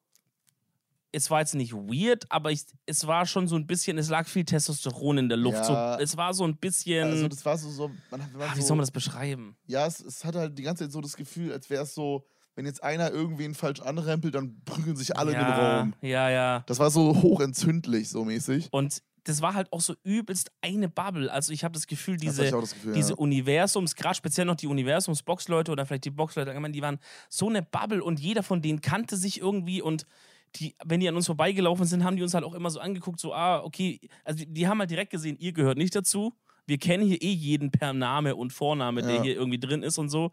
[1.12, 4.26] es war jetzt nicht weird, aber ich, es war schon so ein bisschen, es lag
[4.26, 5.68] viel Testosteron in der Luft.
[5.68, 5.96] Ja.
[5.96, 7.04] So, es war so ein bisschen.
[7.04, 8.90] Also das war so, so man, hat- man ah, hat wie so soll man das
[8.90, 9.56] beschreiben?
[9.66, 12.24] Ja, es, es hat halt die ganze Zeit so das Gefühl, als wäre es so,
[12.54, 15.94] wenn jetzt einer irgendwen falsch anrempelt, dann prügeln sich alle ja, in den Raum.
[16.02, 16.64] Ja, ja.
[16.66, 18.68] Das war so hochentzündlich, so mäßig.
[18.72, 21.30] Und das war halt auch so übelst eine Bubble.
[21.30, 23.16] Also ich habe das Gefühl, Das hatte diese, auch das Gefühl, diese ja.
[23.16, 28.02] Universums, gerade speziell noch die Universums-Boxleute oder vielleicht die Boxleute die waren so eine Bubble
[28.02, 30.06] und jeder von denen kannte sich irgendwie und
[30.56, 33.20] die, wenn die an uns vorbeigelaufen sind, haben die uns halt auch immer so angeguckt,
[33.20, 36.32] so, ah, okay, also die, die haben halt direkt gesehen, ihr gehört nicht dazu.
[36.66, 39.22] Wir kennen hier eh jeden per Name und Vorname, der Ja.
[39.22, 40.32] hier irgendwie drin ist und so.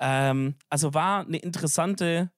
[0.00, 2.32] Ähm, also war eine interessante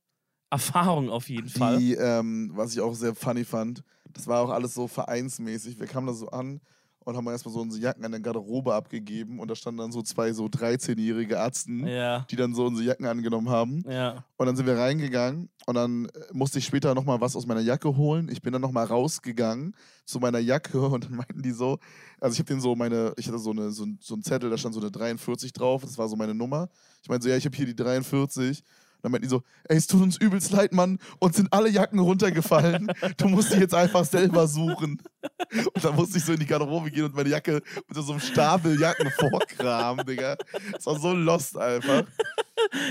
[0.51, 1.79] Erfahrung auf jeden Fall.
[1.79, 5.79] Die, ähm, was ich auch sehr funny fand, das war auch alles so vereinsmäßig.
[5.79, 6.61] Wir kamen da so an
[7.09, 10.03] und haben erstmal so unsere Jacken an der Garderobe abgegeben und da standen dann so
[10.03, 13.83] zwei so 13-jährige Ärzten, Ja, die dann so unsere Jacken angenommen haben.
[13.89, 14.25] ja.
[14.37, 17.63] Und dann sind wir reingegangen und dann äh, musste ich später nochmal was aus meiner
[17.63, 18.29] Jacke holen.
[18.31, 21.79] Ich bin dann nochmal rausgegangen zu meiner Jacke und dann meinten die so,
[22.21, 24.59] also ich habe denen so meine, ich hatte so, eine, so, so einen Zettel, da
[24.59, 26.69] stand so eine 43 drauf, das war so meine Nummer.
[27.03, 28.63] Ich meinte so, ja, ich habe hier die 43.
[29.03, 31.99] Dann meinten die so, ey, es tut uns übelst leid, Mann, uns sind alle Jacken
[31.99, 32.91] runtergefallen.
[33.17, 35.01] Du musst die jetzt einfach selber suchen.
[35.75, 38.21] Und dann musste ich so in die Garderobe gehen und meine Jacke unter so einem
[38.21, 40.37] Stapel Jacken vorkramen, Digga.
[40.73, 42.05] Das war so lost einfach.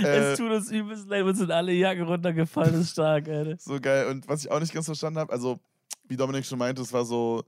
[0.01, 3.57] Äh, es tut uns übelst leid, uns sind alle Jacken runtergefallen, das ist stark, Alter.
[3.59, 4.07] So geil.
[4.07, 5.59] Und was ich auch nicht ganz verstanden habe, also
[6.07, 7.43] wie Dominik schon meinte, es war so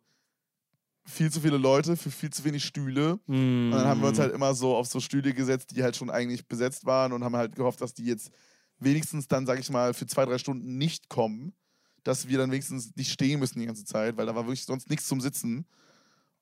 [1.05, 3.19] viel zu viele Leute für viel zu wenig Stühle.
[3.25, 6.09] Und dann haben wir uns halt immer so auf so Stühle gesetzt, die halt schon
[6.09, 8.31] eigentlich besetzt waren und haben halt gehofft, dass die jetzt
[8.79, 11.53] wenigstens dann, sag ich mal, für zwei, drei Stunden nicht kommen.
[12.03, 14.89] Dass wir dann wenigstens nicht stehen müssen die ganze Zeit, weil da war wirklich sonst
[14.89, 15.65] nichts zum Sitzen.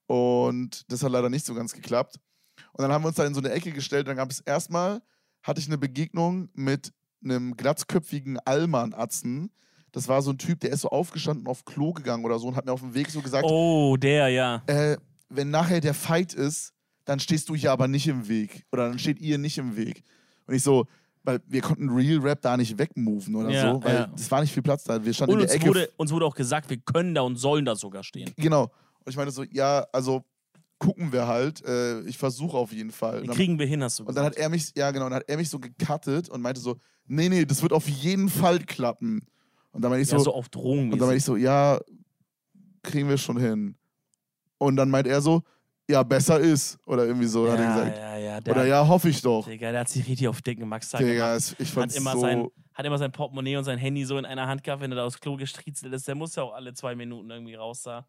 [0.05, 2.19] Und das hat leider nicht so ganz geklappt.
[2.73, 4.07] Und dann haben wir uns da in so eine Ecke gestellt.
[4.07, 5.01] Dann gab es erstmal,
[5.43, 9.51] hatte ich eine Begegnung mit einem glatzköpfigen Allmann-Atzen.
[9.91, 12.55] Das war so ein Typ, der ist so aufgestanden auf Klo gegangen oder so und
[12.55, 14.61] hat mir auf dem Weg so gesagt, Oh, der, ja.
[14.67, 14.97] äh,
[15.29, 16.73] wenn nachher der Fight ist,
[17.05, 18.65] dann stehst du hier aber nicht im Weg.
[18.71, 20.03] Oder dann steht ihr nicht im Weg.
[20.45, 20.85] Und ich so,
[21.27, 24.11] weil wir konnten Real Rap da nicht wegmoven oder Ja, so, weil ja.
[24.15, 25.03] es war nicht viel Platz da.
[25.03, 25.69] Wir standen Und in der uns Ecke.
[25.69, 28.31] wurde, uns wurde auch gesagt, wir können da und sollen da sogar stehen.
[28.37, 28.63] Genau.
[29.03, 30.23] Und ich meine so, ja, also
[30.79, 31.65] gucken wir halt.
[31.65, 33.23] Äh, ich versuche auf jeden Fall.
[33.23, 34.37] Dann, kriegen wir hin, hast du und dann gesagt.
[34.37, 37.27] hat er mich, ja genau, dann hat er mich so gecuttet und meinte so, nee,
[37.27, 39.27] nee, das wird auf jeden Fall klappen.
[39.73, 40.93] Und dann meinte ich ja, so, so auf Drogen.
[40.93, 41.77] und dann meinte ich so, ja,
[42.83, 43.75] kriegen wir schon hin.
[44.59, 45.43] Und dann meint er so,
[45.89, 46.77] ja, besser ist.
[46.85, 47.97] Oder irgendwie so, hat er ja, gesagt.
[47.97, 49.47] ja, ja, der, Oder ja, hoffe ich doch.
[49.47, 51.55] Digga, der hat sich richtig auf dicken Max da Digga, gemacht.
[51.57, 52.21] ich Hat fand's immer, so.
[52.21, 54.97] sein, hat immer sein Portemonnaie und sein Handy so in einer Hand gehabt, wenn er
[54.97, 56.07] da aufs Klo gestriezelt ist.
[56.07, 58.05] Der muss ja auch alle zwei Minuten irgendwie raus da.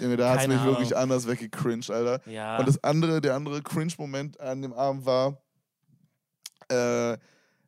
[0.00, 1.02] Junge, da hat es mich wirklich Ahnung.
[1.02, 2.20] anders weggecringed, Alter.
[2.30, 2.58] Ja.
[2.58, 5.42] Und das andere, der andere Cringe-Moment an dem Abend war,
[6.70, 7.16] äh,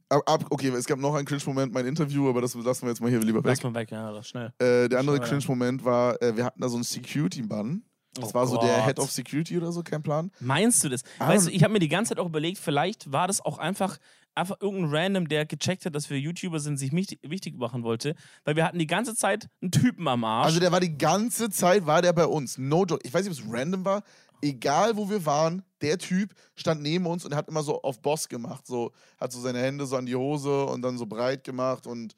[0.09, 3.11] ab, okay, es gab noch einen Cringe-Moment, mein Interview, aber das lassen wir jetzt mal
[3.11, 3.47] hier lieber weg.
[3.47, 4.53] Lass mal weg, ja, das schnell.
[4.59, 5.21] Äh, der andere.
[5.21, 7.83] Cringe-Moment war, äh, wir hatten da so einen Security-Mann.
[8.15, 8.87] Das Oh war so der Gott.
[8.87, 10.31] Head of Security oder so, kein Plan.
[10.41, 11.03] Meinst du das?
[11.19, 11.29] Ah.
[11.29, 13.99] Weißt du, ich habe mir die ganze Zeit auch überlegt, vielleicht war das auch einfach,
[14.35, 18.17] einfach irgendein Random, der gecheckt hat, dass wir YouTuber sind, sich wichtig, wichtig machen wollte.
[18.45, 20.47] Weil wir hatten die ganze Zeit einen Typen am Arsch.
[20.47, 22.59] Also der war die ganze Zeit, war der bei uns.
[22.59, 23.01] No joke.
[23.05, 24.03] Ich weiß nicht, ob es random war.
[24.43, 28.29] Egal, wo wir waren, der Typ stand neben uns und hat immer so auf Boss
[28.29, 28.67] gemacht.
[28.67, 32.15] So, hat so seine Hände so an die Hose und dann so breit gemacht und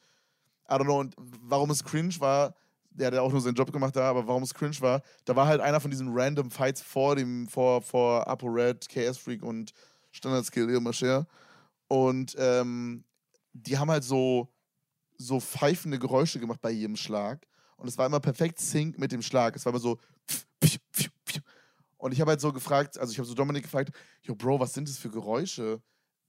[0.70, 1.00] I don't know.
[1.00, 2.55] Und warum es cringe war,
[2.94, 5.35] der hat ja auch nur seinen Job gemacht da, aber warum es cringe war, da
[5.37, 9.72] war halt einer von diesen random Fights vor dem, vor, vor ApoRed, KS Freak und
[10.11, 11.26] Standard Skill Ilmascher.
[11.88, 13.05] Und ähm,
[13.52, 14.48] die haben halt so,
[15.18, 17.46] so pfeifende Geräusche gemacht bei jedem Schlag.
[17.76, 19.57] Und es war immer perfekt sync mit dem Schlag.
[19.57, 19.98] Es war immer so.
[21.96, 24.74] Und ich habe halt so gefragt, also ich habe so Dominik gefragt, yo Bro, was
[24.74, 25.81] sind das für Geräusche?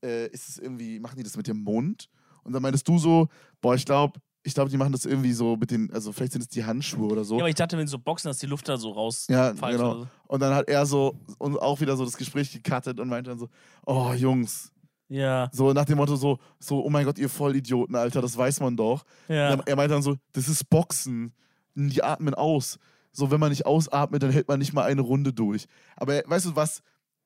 [0.04, 2.10] Äh, ist es irgendwie, machen die das mit dem Mund?
[2.44, 3.28] Und dann meintest du so,
[3.60, 6.42] boah, ich glaube, ich glaube, die machen das irgendwie so mit den, also vielleicht sind
[6.42, 7.36] es die Handschuhe oder so.
[7.36, 9.26] ja, aber ich dachte, wenn so Boxen, dass die Luft da so raus.
[9.30, 9.68] Ja, genau.
[9.68, 10.08] oder so.
[10.28, 13.40] Und dann hat er so und auch wieder so das Gespräch gecuttet und meinte dann
[13.40, 13.48] so,
[13.86, 14.72] oh Jungs,
[15.08, 18.60] Ja, so nach dem Motto so, so, oh mein Gott, ihr Vollidioten, Alter, das weiß
[18.60, 19.04] man doch.
[19.28, 19.54] ja.
[19.66, 21.34] Er meinte dann so, das ist Boxen.
[21.76, 22.78] Die atmen aus.
[23.12, 25.66] So, wenn man nicht ausatmet, dann hält man nicht mal eine Runde durch.
[25.96, 26.82] Aber weißt du, was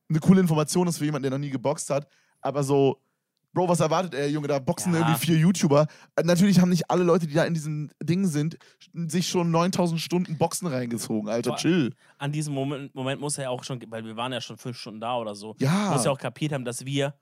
[0.09, 2.07] eine coole Information ist für jemanden, der noch nie geboxt hat?
[2.41, 2.97] Aber so,
[3.57, 4.47] Bro, was erwartet er, Junge?
[4.47, 4.99] Da boxen Ja.
[4.99, 5.87] irgendwie vier YouTuber.
[6.15, 8.55] Äh, Natürlich haben nicht alle Leute, die da in diesen Dingen sind,
[8.93, 11.49] sich schon 9000 Stunden Boxen reingezogen, Alter.
[11.51, 11.57] Boah.
[11.57, 11.95] Chill.
[12.19, 14.77] An diesem Moment, Moment muss er ja auch schon, weil wir waren ja schon fünf
[14.77, 15.89] Stunden da oder so, Ja.
[15.91, 17.15] muss er auch kapiert haben, dass wir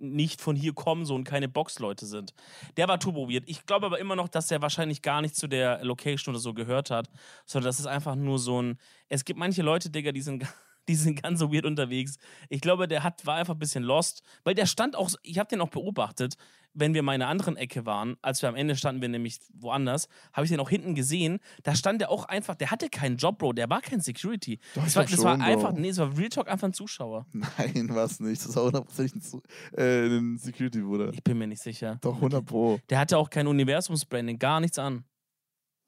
[0.00, 2.34] nicht von hier kommen so und keine Boxleute sind.
[2.76, 3.44] Der war turbo weird.
[3.46, 6.52] Ich glaube aber immer noch, dass er wahrscheinlich gar nicht zu der Location oder so
[6.52, 7.08] gehört hat,
[7.46, 8.76] sondern das ist einfach nur so ein.
[9.08, 10.44] Es gibt manche Leute, Digga, die sind.
[10.88, 12.16] Die sind ganz so weird unterwegs.
[12.48, 15.48] Ich glaube, der hat, war einfach ein bisschen lost, weil der stand auch, ich habe
[15.48, 16.36] den auch beobachtet,
[16.76, 19.40] wenn wir mal in einer anderen Ecke waren, als wir am Ende standen wir nämlich
[19.54, 23.16] woanders, habe ich den auch hinten gesehen, da stand der auch einfach, der hatte keinen
[23.16, 24.60] Job, Bro, der war kein Security.
[24.74, 25.46] Doch, das war, das war schon, Bro.
[25.46, 27.26] einfach, nee, es war Real Talk einfach ein Zuschauer.
[27.32, 28.44] Nein, was nicht.
[28.44, 31.12] Das war hundertprozentig ein, äh, ein Security-Bruder.
[31.14, 31.98] Ich bin mir nicht sicher.
[32.02, 32.78] Doch, 100 Pro.
[32.90, 35.04] Der hatte auch kein Universumsbranding, gar nichts an.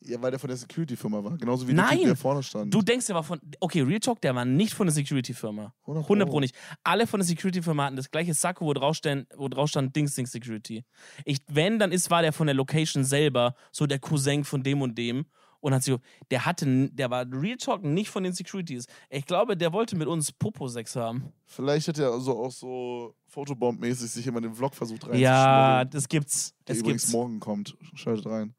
[0.01, 1.37] Ja, weil der von der Security-Firma war.
[1.39, 1.89] Genauso wie Nein!
[1.89, 2.73] der Typ, der vorne stand.
[2.73, 3.41] Du denkst, der war von.
[3.59, 5.75] Okay, Real Talk, der war nicht von der Security-Firma.
[5.83, 6.55] 100 100 Pro nicht.
[6.85, 10.15] Alle von der Security-Firma hatten das gleiche Sakko, wo drauf, stand, wo drauf stand Dings
[10.15, 10.85] Dings Security.
[11.25, 14.83] Ich, wenn, dann ist, war der von der Location selber so der Cousin von dem
[14.83, 15.27] und dem.
[15.61, 15.97] Und hat sich,
[16.31, 18.87] der hatte, der war Real Talk nicht von den Securities.
[19.11, 21.33] Ich glaube, der wollte mit uns Popo-Sex haben.
[21.47, 25.91] Vielleicht hat er also auch so Fotobomb-mäßig sich immer den Vlog versucht Ja, reinzuschmuggeln.
[25.91, 26.55] das gibt's.
[26.69, 27.13] der Das übrigens gibt's.
[27.13, 27.77] morgen kommt.
[27.95, 28.55] Schaltet rein.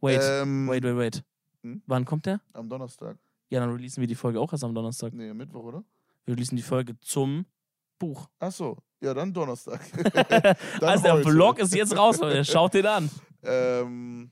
[0.00, 1.24] Wait, Ähm, wait, wait, wait.
[1.62, 1.82] Hm?
[1.86, 2.40] Wann kommt der?
[2.52, 3.16] Am Donnerstag.
[3.48, 5.12] Ja, dann releasen wir die Folge auch erst am Donnerstag.
[5.12, 5.84] Nee, am Mittwoch, oder?
[6.24, 7.46] Wir releasen die Folge zum
[7.98, 8.28] Buch.
[8.38, 8.76] Ach so.
[9.00, 9.80] Ja, dann Donnerstag.
[10.30, 11.30] Dann also der heute.
[11.30, 12.44] Vlog ist jetzt raus, Leute.
[12.44, 13.10] Schaut den an.
[13.42, 14.30] Ähm,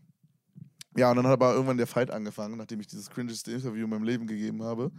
[0.97, 3.91] ja, und dann hat aber irgendwann der Fight angefangen, nachdem ich dieses cringeste Interview in
[3.91, 4.91] meinem Leben gegeben habe.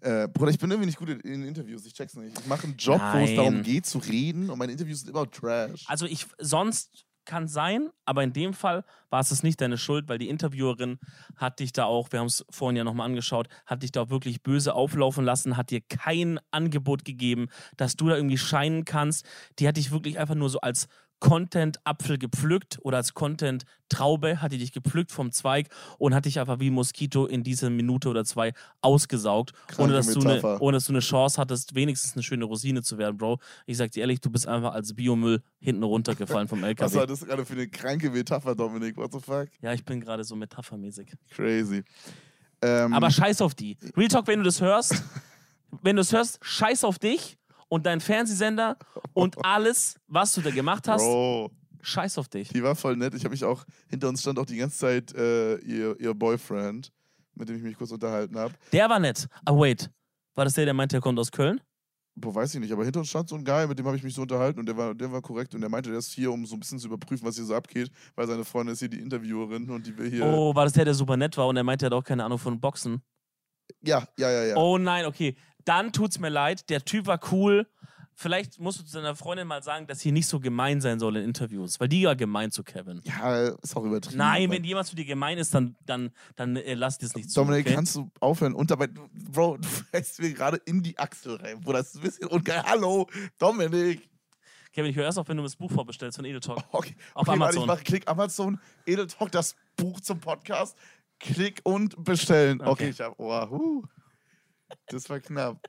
[0.00, 2.38] Äh, Bruder, ich bin irgendwie nicht gut in in Interviews, ich check's nicht.
[2.38, 3.36] Ich mache einen Job, wo es Nein.
[3.36, 5.84] darum geht zu reden und meine Interviews sind immer Trash.
[5.86, 10.18] Also ich sonst kann sein, aber in dem Fall war es nicht deine Schuld, weil
[10.18, 10.98] die Interviewerin
[11.36, 14.42] hat dich da auch, wir haben es vorhin ja nochmal angeschaut, hat dich da wirklich
[14.42, 19.26] böse auflaufen lassen, hat dir kein Angebot gegeben, dass du da irgendwie scheinen kannst.
[19.58, 20.88] Die hat dich wirklich einfach nur so als
[21.20, 26.58] Content-Apfel gepflückt oder als Content-Traube hat die dich gepflückt vom Zweig und hat dich einfach
[26.60, 30.92] wie Moskito in diese Minute oder zwei ausgesaugt, ohne dass, du eine, ohne dass du
[30.92, 33.38] eine Chance hattest, wenigstens eine schöne Rosine zu werden, Bro.
[33.66, 36.96] Ich sag dir ehrlich, du bist einfach als Biomüll hinten runtergefallen vom Was LKW.
[36.96, 38.96] war das gerade für eine kranke Metapher, Dominik?
[38.96, 39.48] What the fuck?
[39.60, 41.12] Ja, ich bin gerade so metaphermäßig.
[41.30, 41.84] Crazy.
[42.62, 43.76] Ähm, Aber scheiß auf die.
[43.96, 45.02] Real Talk, wenn du das hörst,
[45.82, 47.38] wenn du es hörst, scheiß auf dich
[47.70, 48.76] und deinen Fernsehsender
[49.14, 52.48] und alles, was du da gemacht hast, Bro, scheiß auf dich.
[52.50, 53.14] die war voll nett.
[53.14, 56.92] Ich habe mich auch, hinter uns stand auch die ganze Zeit äh, ihr, ihr Boyfriend,
[57.34, 58.52] mit dem ich mich kurz unterhalten habe.
[58.72, 59.28] Der war nett.
[59.46, 59.88] Ah, wait.
[60.34, 61.60] War das der, der meinte, der kommt aus Köln?
[62.16, 64.02] Boah, weiß ich nicht, aber hinter uns stand so ein Guy, mit dem habe ich
[64.02, 66.32] mich so unterhalten und der war, der war korrekt und der meinte, der ist hier,
[66.32, 68.88] um so ein bisschen zu überprüfen, was hier so abgeht, weil seine Freundin ist hier
[68.88, 70.26] die Interviewerin und die will hier.
[70.26, 72.24] Oh, war das der, der super nett war und er meinte, er hat auch keine
[72.24, 73.00] Ahnung von Boxen?
[73.82, 74.56] Ja, ja, ja, ja.
[74.56, 75.36] Oh nein, okay.
[75.70, 76.68] Dann tut's mir leid.
[76.68, 77.64] Der Typ war cool.
[78.16, 81.16] Vielleicht musst du zu deiner Freundin mal sagen, dass sie nicht so gemein sein soll
[81.16, 83.00] in Interviews, weil die war gemein zu Kevin.
[83.04, 84.18] Ja, ist auch übertrieben.
[84.18, 87.38] Nein, wenn jemand zu dir gemein ist, dann, dann, dann äh, lass das nicht zu.
[87.38, 87.76] Dominik, okay?
[87.76, 88.54] kannst du aufhören?
[88.54, 91.78] Und dabei, Bro, du fällst mir gerade in die Achsel rein, Bruder.
[91.78, 92.64] Das ist ein bisschen ungeil.
[92.64, 93.06] Hallo,
[93.38, 94.10] Dominik.
[94.72, 96.64] Kevin, ich höre erst auf, wenn du das Buch vorbestellst von Edel Talk.
[96.72, 97.40] Okay, Auf okay, Amazon.
[97.40, 100.76] Warte, ich mache Klick Amazon, Edel Talk, das Buch zum Podcast.
[101.20, 102.60] Klick und bestellen.
[102.60, 102.88] Okay, Okay.
[102.88, 103.84] ich hab, oh, huh.
[104.86, 105.60] Das war knapp.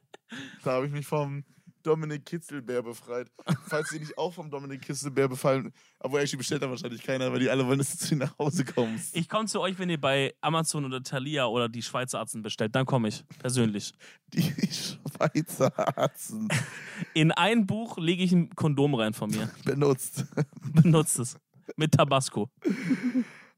[0.64, 1.44] Da habe ich mich vom
[1.84, 3.32] Dominik Kitzelbär befreit.
[3.68, 7.40] Falls die nicht auch vom Dominik Kitzelbär befallen, aber actually bestellt da wahrscheinlich keiner, weil
[7.40, 9.16] die alle wollen, dass du nach Hause kommst.
[9.16, 12.76] Ich komme zu euch, wenn ihr bei Amazon oder Thalia oder die Schweizer Arzen bestellt.
[12.76, 13.94] Dann komme ich, persönlich.
[14.28, 16.48] Die Schweizer Arzen
[17.16, 19.50] In ein Buch lege ich ein Kondom rein von mir.
[19.66, 20.26] benutzt.
[20.84, 21.36] Benutzt es.
[21.78, 22.50] Mit Tabasco.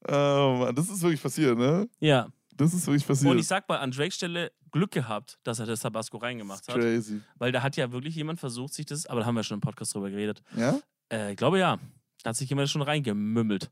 [0.08, 1.88] Oh Mann, das ist wirklich passiert, ne?
[1.99, 2.29] Ja.
[2.57, 3.31] Das ist wirklich passiert.
[3.31, 6.75] Und ich sag mal, an Drakes Stelle Glück gehabt, dass er das Tabasco reingemacht hat.
[6.75, 7.21] Crazy.
[7.37, 9.61] Weil da hat ja wirklich jemand versucht, sich das, aber da haben wir schon im
[9.61, 10.41] Podcast drüber geredet.
[10.55, 10.79] Ja?
[11.11, 11.79] Äh, ich glaube ja.
[12.23, 13.69] Da hat sich jemand schon reingemümmelt.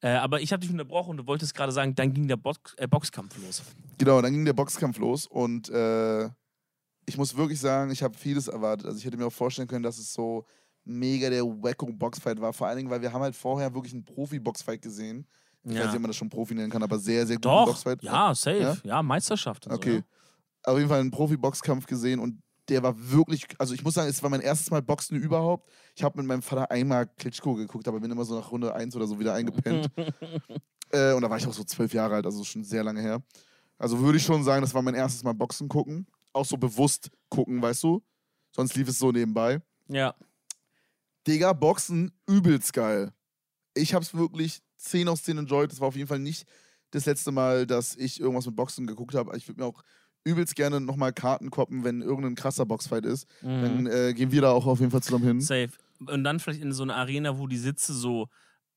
[0.00, 2.74] Äh, aber ich habe dich unterbrochen und du wolltest gerade sagen, dann ging der Box,
[2.76, 3.62] äh, Boxkampf los.
[3.98, 6.26] Genau, dann ging der Boxkampf los und äh,
[7.06, 8.86] ich muss wirklich sagen, ich habe vieles erwartet.
[8.86, 10.44] Also ich hätte mir auch vorstellen können, dass es so
[10.84, 12.52] mega der wacko Boxfight war.
[12.52, 15.26] Vor allen Dingen, weil wir haben halt vorher wirklich einen Profi-Boxfight gesehen.
[15.68, 17.66] Ich weiß nicht, ob man das schon Profi nennen kann, aber sehr, sehr guten Doch,
[17.66, 18.02] Boxfight.
[18.02, 18.58] ja, safe.
[18.58, 18.76] Ja?
[18.84, 19.66] Ja, Meisterschaft.
[19.66, 20.02] Okay.
[20.64, 24.08] So, Auf jeden Fall einen Profi-Boxkampf gesehen und der war wirklich, also ich muss sagen,
[24.08, 25.68] es war mein erstes Mal Boxen überhaupt.
[25.94, 28.94] Ich habe mit meinem Vater einmal Klitschko geguckt, aber bin immer so nach Runde 1
[28.96, 29.88] oder so wieder eingepennt.
[30.90, 33.22] äh, und da war ich auch so zwölf Jahre alt, also schon sehr lange her.
[33.78, 36.06] Also würde ich schon sagen, das war mein erstes Mal Boxen gucken.
[36.32, 38.02] Auch so bewusst gucken, weißt du?
[38.52, 39.60] Sonst lief es so nebenbei.
[39.88, 39.96] ja.
[39.96, 40.14] ja.
[41.26, 43.12] Digga, Boxen übelst geil.
[43.74, 45.70] Ich hab's wirklich 10 aus 10 enjoyed.
[45.70, 46.46] Das war auf jeden Fall nicht
[46.90, 49.36] das letzte Mal, dass ich irgendwas mit Boxen geguckt habe.
[49.36, 49.82] Ich würde mir auch
[50.24, 53.26] übelst gerne nochmal Karten koppen, wenn irgendein krasser Boxfight ist.
[53.42, 53.62] Mhm.
[53.62, 55.40] Dann äh, gehen wir da auch auf jeden Fall zusammen hin.
[55.40, 55.70] Safe.
[56.06, 58.28] Und dann vielleicht in so eine Arena, wo die Sitze so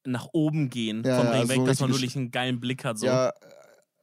[0.05, 2.85] nach oben gehen, Ja, vom ja, Ring so weg, dass man wirklich einen geilen Blick
[2.85, 2.99] hat.
[2.99, 3.05] So.
[3.07, 3.33] Ja,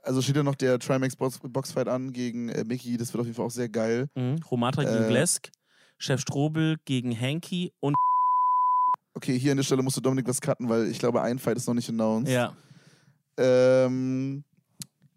[0.02, 2.96] also steht ja noch der Trimax Box Boxfight an gegen äh, Mickey.
[2.96, 4.08] Das wird auf jeden Fall auch sehr geil.
[4.14, 4.36] Mhm.
[4.50, 5.08] Romatra gegen Äh.
[5.08, 5.50] Glesk,
[5.98, 7.94] Chef Strobel gegen Hanky und
[9.16, 11.56] Okay, hier an der Stelle musst du Dominik was cutten, weil ich glaube, ein Fight
[11.56, 12.30] ist noch nicht announced.
[12.30, 12.54] ja.
[13.38, 14.44] Ähm,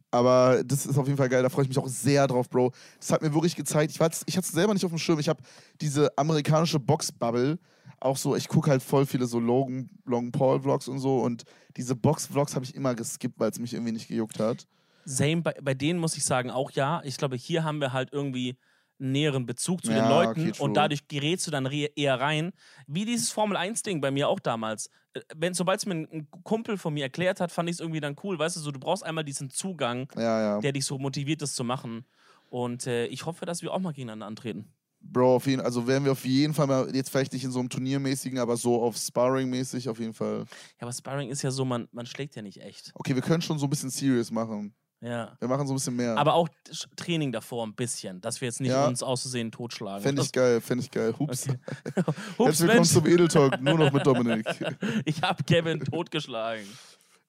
[0.10, 2.72] aber das ist auf jeden Fall geil, da freue ich mich auch sehr drauf, Bro.
[2.98, 5.28] Das hat mir wirklich gezeigt, ich, ich hatte es selber nicht auf dem Schirm, ich
[5.28, 5.44] habe
[5.82, 7.60] diese amerikanische Box-Bubble,
[8.00, 11.44] auch so, ich gucke halt voll viele so Logan, Logan Paul-Vlogs und so und
[11.76, 14.66] diese Box-Vlogs habe ich immer geskippt, weil es mich irgendwie nicht gejuckt hat.
[15.04, 17.02] Same, bei, bei denen muss ich sagen, auch ja.
[17.04, 18.58] Ich glaube, hier haben wir halt irgendwie
[19.00, 22.52] näheren Bezug zu den Ja, Leuten okay, und dadurch gerätst du dann eher rein.
[22.88, 24.90] Wie dieses Formel-1-Ding bei mir auch damals.
[25.14, 27.80] Äh, Wenn, sobald es mir ein, ein Kumpel von mir erklärt hat, fand ich es
[27.80, 28.38] irgendwie dann cool.
[28.38, 30.60] Weißt du, so, du brauchst einmal diesen Zugang, Ja, ja.
[30.60, 32.06] der dich so motiviert, das zu machen.
[32.50, 34.74] Und äh, ich hoffe, dass wir auch mal gegeneinander antreten.
[35.02, 37.60] Bro, auf jeden, also werden wir auf jeden Fall mal, jetzt vielleicht nicht in so
[37.60, 40.40] einem Turniermäßigen, aber so auf Sparring-mäßig auf jeden Fall.
[40.40, 42.92] Ja, aber Sparring ist ja so, man, man schlägt ja nicht echt.
[42.96, 44.74] Okay, wir können schon so ein bisschen serious machen.
[45.02, 45.38] Ja.
[45.40, 46.18] Wir machen so ein bisschen mehr.
[46.18, 46.50] Aber auch
[46.98, 48.86] Training davor ein bisschen, dass wir jetzt nicht Ja.
[48.88, 50.02] uns auszusehen totschlagen.
[50.04, 51.14] Fände ich geil, fände ich geil.
[51.18, 51.48] Hups.
[51.48, 51.58] Okay.
[51.96, 54.46] Herzlich Hups, willkommen Mensch, zum Edeltalk, nur noch mit Dominik.
[55.06, 56.66] ich habe Kevin totgeschlagen.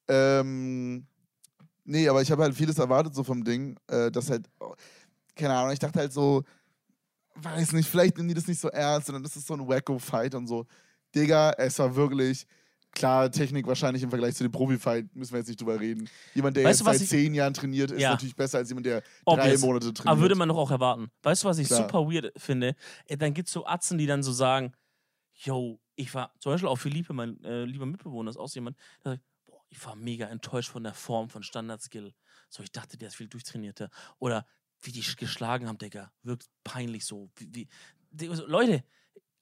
[0.09, 1.07] Ähm,
[1.85, 4.75] nee, aber ich habe halt vieles erwartet so vom Ding, äh, dass halt, oh,
[5.37, 6.43] keine Ahnung, ich dachte halt so,
[7.37, 10.35] weiß nicht, vielleicht nehmen die das nicht so ernst, sondern das ist so ein Wacko-Fight
[10.35, 10.67] und so.
[11.15, 12.47] Digga, es war wirklich,
[12.93, 16.09] klar, Technik wahrscheinlich im Vergleich zu dem Profi-Fight, müssen wir jetzt nicht drüber reden.
[16.35, 18.11] Jemand, der Weißt jetzt du, seit ich- zehn Jahren trainiert, ist Ja.
[18.11, 19.61] natürlich besser als jemand, der Obvious.
[19.61, 20.07] drei Monate trainiert.
[20.09, 21.11] Aber würde man doch auch erwarten.
[21.23, 21.83] Weißt du, was ich Klar.
[21.83, 22.75] super weird finde?
[23.07, 24.73] Äh, Dann gibt es so Atzen, die dann so sagen,
[25.35, 28.77] yo, ich war, zum Beispiel auch Philippe, mein äh, lieber Mitbewohner, ist auch so jemand,
[29.05, 32.13] der sagt, boah, ich war mega enttäuscht von der Form von Standard-Skill.
[32.49, 33.91] So, ich dachte, der ist viel durchtrainierter.
[34.19, 34.47] Oder
[34.83, 37.31] wie die sch- geschlagen haben, Digga, wirkt peinlich so.
[37.37, 37.69] Wie,
[38.13, 38.83] wie, Leute,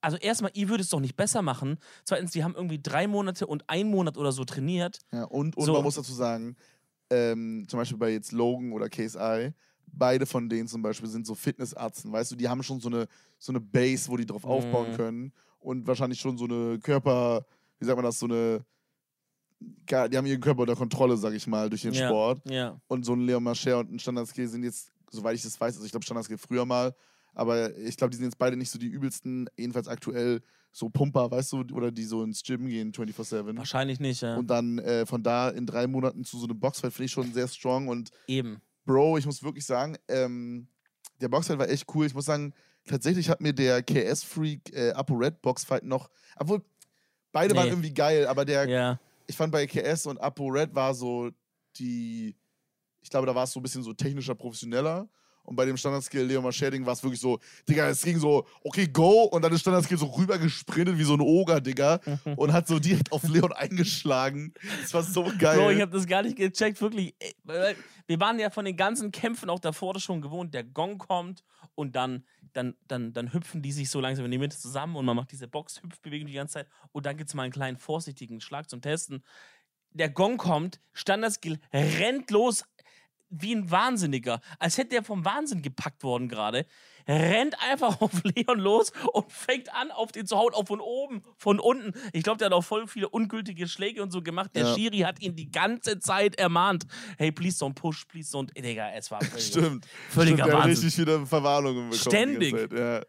[0.01, 1.77] also erstmal, ihr würdet es doch nicht besser machen.
[2.05, 4.99] Zweitens, die haben irgendwie drei Monate und ein Monat oder so trainiert.
[5.11, 5.73] Ja, und, und So.
[5.73, 6.55] man muss dazu sagen,
[7.09, 9.51] ähm, zum Beispiel bei jetzt Logan oder KSI,
[9.87, 13.07] beide von denen zum Beispiel sind so Fitnessarzten, weißt du, die haben schon so eine,
[13.37, 14.95] so eine Base, wo die drauf aufbauen Mhm.
[14.95, 17.45] können und wahrscheinlich schon so eine Körper,
[17.79, 18.63] wie sagt man das, so eine,
[19.59, 22.07] die haben ihren Körper unter Kontrolle, sag ich mal, durch den Ja.
[22.07, 22.41] Sport.
[22.49, 22.79] Ja.
[22.87, 25.85] Und so ein Leon Marcher und ein Standardskill sind jetzt, soweit ich das weiß, also
[25.85, 26.95] ich glaube Standardskill früher mal,
[27.33, 31.31] aber ich glaube, die sind jetzt beide nicht so die übelsten, jedenfalls aktuell so Pumper,
[31.31, 33.57] weißt du, oder die so ins Gym gehen 24-7.
[33.57, 34.35] Wahrscheinlich nicht, ja.
[34.37, 37.33] Und dann äh, von da in drei Monaten zu so einem Boxfight finde ich schon
[37.33, 37.87] sehr strong.
[37.87, 38.61] Und Eben.
[38.85, 40.67] Bro, ich muss wirklich sagen, ähm,
[41.19, 42.05] der Boxfight war echt cool.
[42.05, 42.53] Ich muss sagen,
[42.85, 46.61] tatsächlich hat mir der KS-Freak äh, Apo Red Boxfight noch, obwohl
[47.31, 47.71] beide waren Nee.
[47.71, 48.99] irgendwie geil, aber der, Ja.
[49.27, 51.29] ich fand bei KS und Apo Red war so
[51.77, 52.35] die,
[53.01, 55.07] ich glaube, da war es so ein bisschen so technischer, professioneller.
[55.49, 58.87] Und bei dem Standardskill Leo Macherding war es wirklich so, Digga, es ging so, okay,
[58.87, 61.99] go, und dann ist Standardskill so rüber gesprintet wie so ein Oger, Digga,
[62.37, 64.53] und hat so direkt auf Leon eingeschlagen.
[64.79, 65.57] Das war so geil.
[65.57, 67.15] Bro, ich habe das gar nicht gecheckt, wirklich.
[67.43, 70.53] Weil Wir waren ja von den ganzen Kämpfen auch davor schon gewohnt.
[70.53, 74.37] Der Gong kommt und dann, dann, dann, dann hüpfen die sich so langsam in die
[74.37, 76.67] Mitte zusammen und man macht diese Box-Hüpfbewegung die ganze Zeit.
[76.91, 79.23] Und dann gibt es mal einen kleinen vorsichtigen Schlag zum Testen.
[79.93, 82.65] Der Gong kommt, Standardskill rennt los
[83.29, 86.65] wie ein Wahnsinniger, als hätte er vom Wahnsinn gepackt worden gerade,
[87.07, 91.23] rennt einfach auf Leon los und fängt an, auf den zu hauen, auch von oben,
[91.37, 91.93] von unten.
[92.13, 94.51] Ich glaube, der hat auch voll viele ungültige Schläge und so gemacht.
[94.55, 94.75] Der Ja.
[94.75, 96.85] Schiri hat ihn die ganze Zeit ermahnt.
[97.17, 98.49] Hey, please don't push, please don't.
[98.55, 99.85] Ey, Digga, es war völlig- Stimmt.
[100.09, 100.71] Völliger Stimmt, Wahnsinn.
[100.71, 102.09] richtig viele Verwarnungen bekommen.
[102.11, 102.53] Ständig.
[102.71, 103.01] Ja.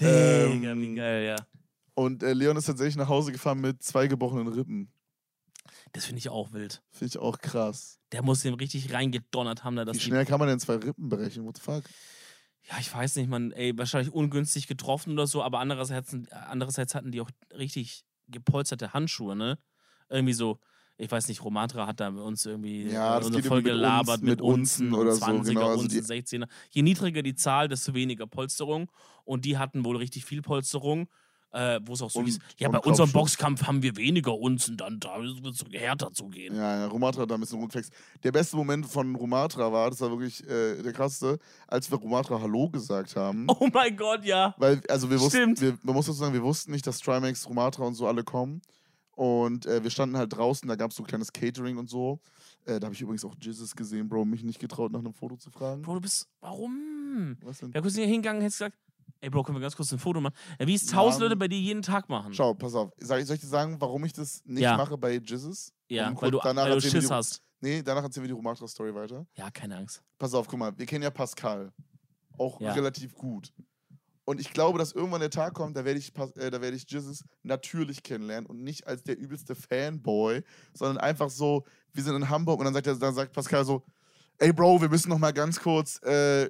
[0.00, 1.36] Digga, Ähm, wie geil, ja.
[1.94, 4.90] Und äh, Leon ist tatsächlich nach Hause gefahren mit zwei gebrochenen Rippen.
[5.92, 6.82] Das finde ich auch wild.
[6.90, 7.98] Finde ich auch krass.
[8.12, 10.76] Der muss den richtig reingedonnert haben, da Wie dass die schnell kann man denn zwei
[10.76, 11.44] Rippen brechen?
[11.44, 11.84] What the fuck?
[12.70, 16.14] Ja, ich weiß nicht, man, ey, wahrscheinlich ungünstig getroffen oder so, aber andererseits,
[16.48, 19.58] andererseits hatten die auch richtig gepolsterte Handschuhe, ne?
[20.08, 20.60] Irgendwie so,
[20.96, 24.20] ich weiß nicht, Romatra hat da bei uns irgendwie Ja, das unsere Folge mit gelabert
[24.22, 26.46] mit, mit Unzen oder und so, 20er, genau, also Unzen, die- 16er.
[26.70, 28.92] Je niedriger die Zahl, desto weniger Polsterung
[29.24, 31.08] und die hatten wohl richtig viel Polsterung.
[31.54, 33.12] Äh, wo es auch so Und- hieß, ja, und bei unserem.
[33.12, 36.56] Boxkampf haben wir weniger Unzen, dann da wird es härter zugehen.
[36.56, 37.92] Ja, ja, Romatra da ein bisschen rumgeflext.
[38.22, 41.38] Der beste Moment von Romatra war, das war wirklich äh, der krasseste,
[41.68, 43.46] als wir Romatra Hallo gesagt haben.
[43.60, 44.54] Oh mein Gott, ja.
[44.56, 45.60] Weil, also wir wussten, Stimmt.
[45.60, 48.62] wir, man muss dazu sagen, wir wussten nicht, dass Trimax, Romatra und so alle kommen.
[49.14, 52.18] Und äh, wir standen halt draußen, da gab es so ein kleines Catering und so.
[52.64, 55.36] Äh, da habe ich übrigens auch Jizzes gesehen, Bro, mich nicht getraut, nach einem Foto
[55.36, 55.82] zu fragen.
[55.82, 57.36] Bro, du bist, warum?
[57.42, 57.74] Was denn?
[57.74, 58.76] Wäre kurz hier hingegangen, hättest gesagt,
[59.22, 60.34] ey Bro, können wir ganz kurz ein Foto machen?
[60.58, 62.34] Ja, wie es Ja, tausend Leute bei dir jeden Tag machen.
[62.34, 62.90] Schau, pass auf.
[62.98, 64.76] Soll ich, soll ich dir sagen, warum ich das nicht Ja.
[64.76, 65.72] mache bei Jizzes?
[65.88, 67.42] ja, Und weil du, danach weil du Schiss die- hast.
[67.60, 69.24] Nee, danach erzählen wir die Romatra-Story weiter.
[69.36, 70.02] Ja, keine Angst.
[70.18, 71.72] Pass auf, guck mal, wir kennen ja Pascal.
[72.36, 72.72] Auch Ja.
[72.72, 73.52] relativ gut.
[74.24, 76.90] Und ich glaube, dass irgendwann der Tag kommt, da werde ich, äh, da werde ich
[76.90, 80.42] Jizzes natürlich kennenlernen und nicht als der übelste Fanboy,
[80.74, 83.84] sondern einfach so, wir sind in Hamburg und dann sagt, er, dann sagt Pascal so,
[84.38, 86.48] ey Bro, wir müssen noch mal ganz kurz, äh,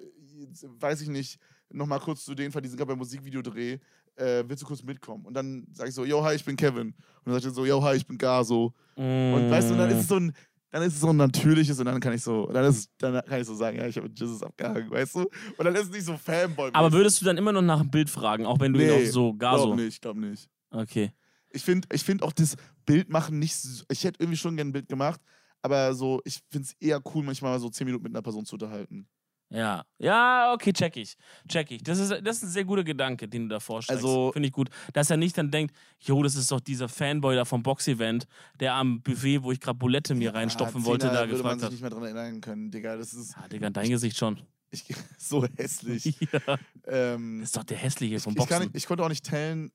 [0.62, 1.38] weiß ich nicht,
[1.72, 3.78] noch mal kurz zu denen, weil die sind gerade beim Musikvideodreh,
[4.16, 5.24] äh, willst du kurz mitkommen?
[5.24, 6.88] Und dann sage ich so, yo, hi, ich bin Kevin.
[6.88, 8.74] Und dann sagt er so, yo, hi, ich bin Gaso.
[8.96, 10.32] Und weißt du, dann ist es so ein,
[10.70, 13.40] dann ist es so ein natürliches und dann kann ich so, dann, ist, dann kann
[13.40, 15.20] ich so sagen, ja, ich habe mit Jesus abgehangen, weißt du?
[15.56, 16.70] Und dann ist es nicht so Fanboy.
[16.72, 19.08] Aber würdest du dann immer noch nach dem Bild fragen, auch wenn du ihn Nee,
[19.08, 19.66] auch so gar so.
[19.66, 20.48] Glaub nicht, glaub nicht.
[20.70, 21.12] Okay.
[21.50, 22.56] Ich finde ich find auch das
[22.86, 25.20] Bild machen nicht so, ich hätte irgendwie schon gerne ein Bild gemacht,
[25.60, 28.56] aber so, ich finde es eher cool, manchmal so 10 Minuten mit einer Person zu
[28.56, 29.06] unterhalten.
[29.52, 29.84] Ja.
[29.98, 31.14] Ja, okay, check ich.
[31.48, 31.82] Check ich.
[31.82, 34.02] Das ist, das ist ein sehr guter Gedanke, den du da vorstellst.
[34.04, 34.70] Also- Finde ich gut.
[34.94, 38.26] Dass er nicht dann denkt, jo, das ist doch dieser Fanboy da vom Box-Event,
[38.60, 41.58] der am Buffet, wo ich gerade Bulette mir reinstopfen Ah, wollte, Zehner da würde man
[41.58, 41.72] gefragt sich hat.
[41.72, 42.96] nicht mehr dran erinnern können, Digga.
[42.96, 44.40] Das ist Ja, Digga, dein Gesicht schon.
[44.70, 44.84] ich,
[45.18, 46.16] so hässlich.
[46.32, 46.58] ja.
[46.86, 48.72] ähm, Das ist doch der hässliche vom ich, ich, kann Boxen.
[48.72, 49.70] nicht, ich konnte auch nicht tellen,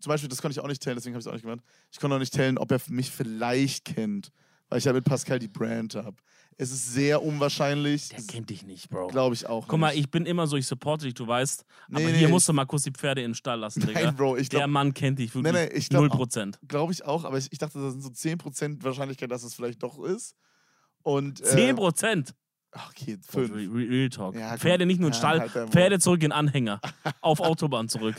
[0.00, 1.60] zum Beispiel, das konnte ich auch nicht tellen, deswegen habe ich es auch nicht gemacht.
[1.90, 4.30] Ich konnte auch nicht tellen, ob er mich vielleicht kennt,
[4.68, 6.16] weil ich ja mit Pascal die Brand habe.
[6.58, 8.08] Es ist sehr unwahrscheinlich.
[8.08, 9.08] Der kennt dich nicht, Bro.
[9.08, 9.68] Glaube ich auch.
[9.68, 10.00] Guck mal, nicht.
[10.04, 11.64] ich bin immer so, ich supporte dich, du weißt.
[11.88, 13.80] Nee, aber nee, hier ich- musst du mal kurz die Pferde in den Stall lassen,
[13.86, 14.00] Digga.
[14.00, 16.16] Nein, Bro, ich der glaube Mann kennt dich wirklich Nee, nee, ich glaub null auch-
[16.16, 16.58] Prozent.
[16.66, 19.82] glaub ich auch, aber ich, ich dachte, das sind so 10% Wahrscheinlichkeit, dass es vielleicht
[19.82, 20.34] doch ist.
[21.02, 21.76] Und, äh, 10
[22.90, 23.74] Okay, Real, 5.
[23.74, 24.34] Real Talk.
[24.34, 24.58] Ja, komm.
[24.58, 26.80] Pferde nicht nur in den Ja, Stall, halt Pferde zurück in Anhänger.
[27.20, 28.16] auf Autobahn zurück.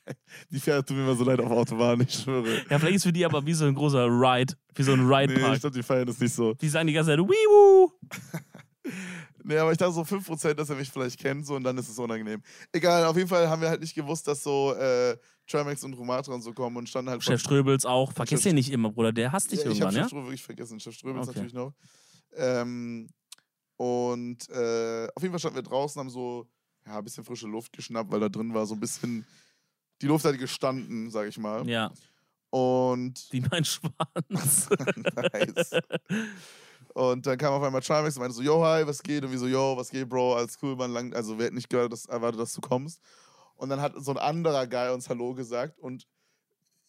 [0.50, 2.62] Die Pferde tun mir immer so leid auf Autobahn, ich schwöre.
[2.70, 5.14] Ja, vielleicht ist für die aber wie so ein großer Ride, wie so ein Nee,
[5.14, 5.54] Ride-Park.
[5.54, 6.54] ich glaube, die feiern das nicht so.
[6.54, 7.90] die sagen die ganze Zeit, Wiiwu.
[9.48, 11.88] Nee, aber ich dachte so 5%, dass er mich vielleicht kennt, so und dann ist
[11.88, 12.42] es unangenehm.
[12.72, 16.34] Egal, auf jeden Fall haben wir halt nicht gewusst, dass so äh, Trimax und Rumatra
[16.34, 18.12] und so kommen und standen halt Chef Ströbels auch.
[18.12, 19.12] Vergiss den nicht immer, Bruder.
[19.12, 20.08] Der hasst dich Ja, ich habe irgendwann, Chef ja?
[20.08, 20.80] Ströbel wirklich vergessen.
[20.80, 21.38] Chef Ströbels Okay.
[21.38, 21.72] natürlich noch.
[22.36, 23.08] Ähm,
[23.76, 26.46] und äh, auf jeden Fall standen wir draußen, haben so
[26.86, 29.26] ja, ein bisschen frische Luft geschnappt, weil da drin war so ein bisschen
[30.02, 31.66] Die Luft hat gestanden, sag ich mal.
[31.68, 31.90] Ja,
[32.50, 34.68] Und wie mein Schwanz.
[35.32, 35.70] nice.
[36.94, 39.24] Und dann kam auf einmal Trimax und meinte so, yo, hi, was geht?
[39.24, 40.36] Und wir so, yo, was geht, Bro?
[40.36, 40.92] Alles cool, man.
[40.92, 43.00] Lang also wir hätten nicht gehört, dass, erwartet, dass du kommst.
[43.56, 46.06] Und dann hat so ein anderer Guy uns Hallo gesagt und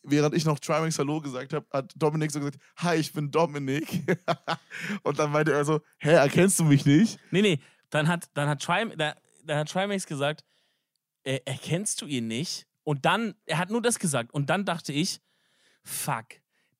[0.10, 4.18] während ich noch Trimax Hallo gesagt habe, hat Dominik so gesagt, hi, ich bin Dominik.
[5.03, 7.20] und dann meinte er so, hä, erkennst du mich nicht?
[7.32, 10.43] nee, nee, dann hat, dann hat, Trim, da, dann hat Trimax gesagt,
[11.24, 12.68] äh, erkennst du ihn nicht?
[12.84, 14.34] Und dann, er hat nur das gesagt.
[14.34, 15.20] Und dann dachte ich,
[15.84, 16.26] fuck,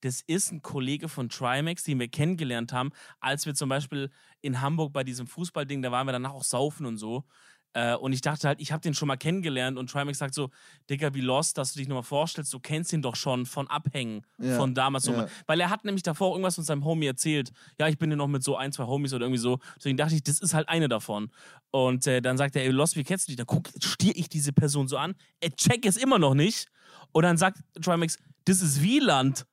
[0.02, 4.12] das ist ein Kollege von Trimax, den wir kennengelernt haben, als wir zum Beispiel
[4.42, 7.26] in Hamburg bei diesem Fußballding, da waren wir danach auch saufen und so.
[7.74, 10.50] Äh, und ich dachte halt, ich habe den schon mal kennengelernt und Trimax sagt so,
[10.90, 14.26] Digga, wie lost, dass du dich nochmal vorstellst, du kennst ihn doch schon von Abhängen
[14.40, 15.06] Ja, von damals.
[15.06, 15.28] Ja.
[15.46, 17.52] Weil er hat nämlich davor irgendwas von seinem Homie erzählt.
[17.80, 19.60] Ja, ich bin hier noch mit so ein, zwei Homies oder irgendwie so.
[19.76, 21.30] Deswegen dachte ich, das ist halt eine davon.
[21.72, 23.38] Und äh, dann sagt er, ey, Lost, wie kennst du dich?
[23.38, 25.16] Dann guck, stier ich diese Person so an.
[25.40, 26.68] Er check es immer noch nicht.
[27.12, 29.46] Und dann sagt Trimax, das ist Wieland.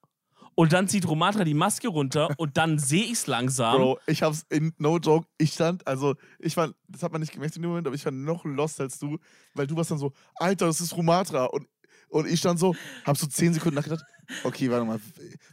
[0.55, 3.77] Und dann zieht Romatra die Maske runter und dann sehe ich es langsam.
[3.77, 7.33] Bro, ich hab's in no joke, ich stand, also ich war, das hat man nicht
[7.33, 9.19] gemerkt in dem Moment, aber ich war noch lost als du,
[9.55, 11.67] weil du warst dann so, Alter, das ist Rumatra und,
[12.09, 12.75] und ich stand so,
[13.05, 14.05] hab so 10 Sekunden nachgedacht,
[14.45, 15.01] okay, warte mal,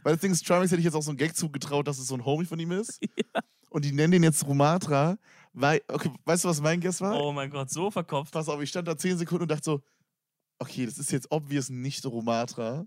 [0.02, 2.06] weil das Ding ist, Trimax hätte ich jetzt auch so einen Gag zugetraut, dass es
[2.06, 3.00] so ein Homie von ihm ist
[3.70, 5.18] und die nennen den jetzt Rumatra,
[5.52, 7.20] weil, okay, weißt du, was mein Guess war?
[7.20, 8.32] Oh mein Gott, so verkopft.
[8.32, 9.82] Pass auf, ich stand da 10 Sekunden und dachte so,
[10.58, 12.86] okay, das ist jetzt obvious nicht Rumatra.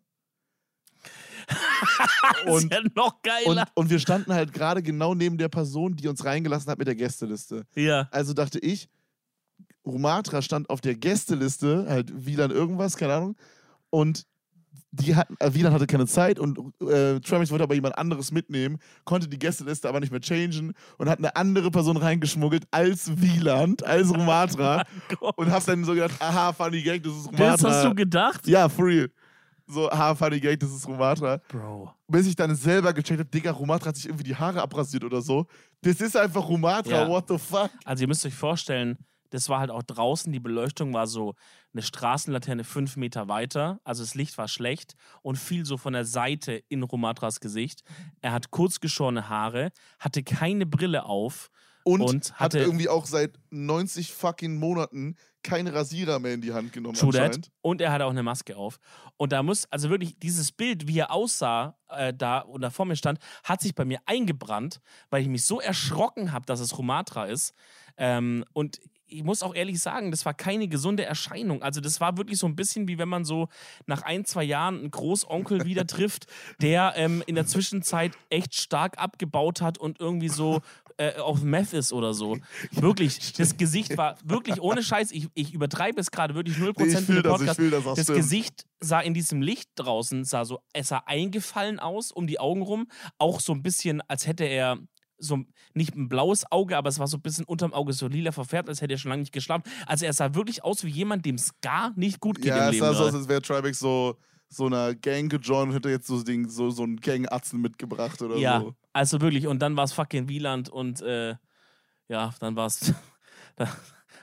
[2.45, 3.67] Das ist ja noch Und, geiler.
[3.75, 6.95] und wir standen halt gerade genau neben der Person, die uns reingelassen hat mit der
[6.95, 7.65] Gästeliste.
[7.75, 8.07] ja.
[8.11, 8.89] Also dachte ich,
[9.85, 13.35] Rumatra stand auf der Gästeliste, halt Wieland irgendwas, keine Ahnung.
[13.89, 14.25] Und
[14.91, 18.77] die hatten, äh, Wieland hatte keine Zeit und äh, Travis wollte aber jemand anderes mitnehmen,
[19.03, 23.83] konnte die Gästeliste aber nicht mehr changen und hat eine andere Person reingeschmuggelt als Wieland,
[23.85, 24.83] als Rumatra.
[25.35, 27.51] und hab dann so gedacht, aha, funny Gag, das ist Rumatra.
[27.51, 28.47] Das hast du gedacht?
[28.47, 29.09] ja, for real.
[29.67, 31.91] So, aha, funny Gag, das ist Rumatra Bro.
[32.07, 35.21] bis ich dann selber gecheckt habe, Digga, Rumatra hat sich irgendwie die Haare abrasiert oder
[35.21, 35.47] so.
[35.81, 37.09] Das ist einfach Rumatra, Ja.
[37.09, 37.71] what the fuck?
[37.83, 38.97] Also ihr müsst euch vorstellen,
[39.31, 41.33] das war halt auch draußen, die Beleuchtung war so
[41.73, 44.93] eine Straßenlaterne fünf Meter weiter, also das Licht war schlecht
[45.23, 47.81] und fiel so von der Seite in Romatras Gesicht.
[48.21, 51.49] Er hat kurzgeschorene Haare, hatte keine Brille auf
[51.87, 55.15] Und, Und hat hatte- irgendwie auch seit 90 fucking Monaten
[55.45, 57.21] keine Rasierer mehr in die Hand genommen True that.
[57.21, 57.51] anscheinend.
[57.61, 58.79] Und er hatte auch eine Maske auf.
[59.17, 62.85] Und da muss, also wirklich, dieses Bild, wie er aussah, äh, da und da vor
[62.85, 66.77] mir stand, hat sich bei mir eingebrannt, weil ich mich so erschrocken habe, dass es
[66.77, 67.53] Romatra ist.
[67.97, 71.61] Ähm, und ich muss auch ehrlich sagen, das war keine gesunde Erscheinung.
[71.61, 73.47] Also, das war wirklich so ein bisschen wie wenn man so
[73.85, 76.25] nach ein, zwei Jahren einen Großonkel wieder trifft,
[76.59, 80.61] der ähm, in der Zwischenzeit echt stark abgebaut hat und irgendwie so
[80.97, 82.37] äh, auf Meth ist oder so.
[82.71, 85.11] Wirklich, das Gesicht war wirklich ohne Scheiß.
[85.11, 87.55] Ich, ich übertreibe es gerade wirklich 0% Nee, ich für den das, ich Podcast.
[87.59, 88.17] fühl das Das stimmt.
[88.17, 92.61] Gesicht sah in diesem Licht draußen, sah so, es sah eingefallen aus, um die Augen
[92.61, 92.87] rum.
[93.17, 94.77] Auch so ein bisschen, als hätte er
[95.17, 95.39] so
[95.73, 98.67] nicht ein blaues Auge, aber es war so ein bisschen unterm Auge so lila verfärbt,
[98.69, 99.63] als hätte er schon lange nicht geschlafen.
[99.87, 102.63] Also er sah wirklich aus wie jemand, dem es gar nicht gut geht Ja, im
[102.65, 102.85] es Leben.
[102.85, 104.17] sah so aus, als wäre Tribex so,
[104.55, 108.37] so einer Gang gejoint und hätte jetzt so, Ding, so, so einen Gang-Atzen mitgebracht oder
[108.37, 108.75] ja, so.
[108.93, 109.47] also wirklich.
[109.47, 111.35] Und dann war es fucking Wieland und äh,
[112.07, 112.93] ja, dann war es,
[113.55, 113.67] da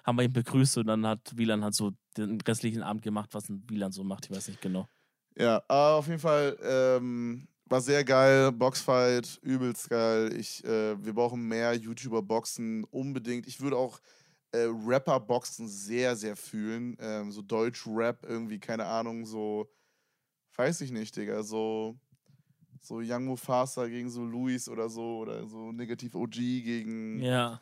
[0.04, 3.48] haben wir ihn begrüßt und dann hat Wieland halt so den restlichen Abend gemacht, was
[3.48, 4.88] ein Wieland so macht, ich weiß nicht genau.
[5.36, 8.52] Ja, aber auf jeden Fall ähm, war sehr geil.
[8.52, 10.34] Boxfight, übelst geil.
[10.38, 13.46] Ich, äh, wir brauchen mehr YouTuber-Boxen unbedingt.
[13.46, 13.98] Ich würde auch
[14.52, 16.96] äh, Rapper-Boxen sehr, sehr fühlen.
[17.00, 19.70] Ähm, so Deutsch-Rap irgendwie, keine Ahnung, so,
[20.56, 21.96] weiß ich nicht, Digga, so,
[22.80, 27.60] so Young Mufasa gegen so Luis oder so oder so Negativ OG gegen, Ja,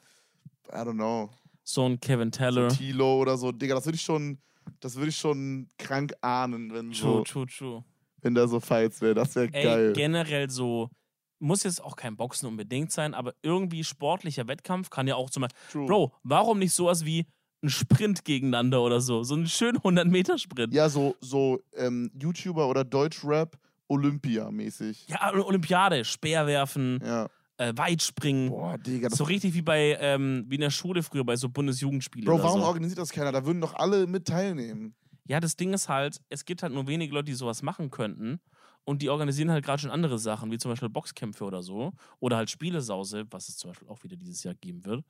[0.68, 1.30] I don't know,
[1.62, 2.68] so ein Kevin so Teller.
[2.68, 3.53] Tilo oder so.
[3.53, 4.38] Digga, das würde ich schon,
[4.80, 7.84] das würde ich schon krank ahnen, wenn True, so, true, true.
[8.22, 9.14] wenn da so Fights wäre.
[9.14, 9.93] Das wäre geil.
[9.93, 10.91] generell so,
[11.38, 15.43] muss jetzt auch kein Boxen unbedingt sein, aber irgendwie sportlicher Wettkampf kann ja auch zum
[15.43, 15.61] Beispiel.
[15.70, 15.86] True.
[15.86, 17.26] Bro, warum nicht sowas wie
[17.63, 19.23] ein Sprint gegeneinander oder so?
[19.23, 20.73] So einen schönen 100-Meter-Sprint.
[20.75, 23.59] Ja, so, so ähm, YouTuber oder Deutschrap
[23.89, 25.07] Olympia-mäßig.
[25.09, 27.29] Ja, Olympiade, Speer werfen, Ja.
[27.59, 28.51] äh, Weitspringen.
[28.51, 29.11] Boah, Digga.
[29.11, 32.27] So richtig wie bei, ähm, wie in der Schule früher bei so Bundesjugendspielen.
[32.27, 32.67] Bro, warum so.
[32.67, 33.33] organisiert das keiner?
[33.33, 34.95] Da würden doch alle mit teilnehmen.
[35.27, 38.41] Ja, das Ding ist halt, es gibt halt nur wenige Leute, die sowas machen könnten.
[38.85, 41.93] Und die organisieren halt gerade schon andere Sachen, wie zum Beispiel Boxkämpfe oder so.
[42.19, 45.05] Oder halt Spielesause, was es zum Beispiel auch wieder dieses Jahr geben wird.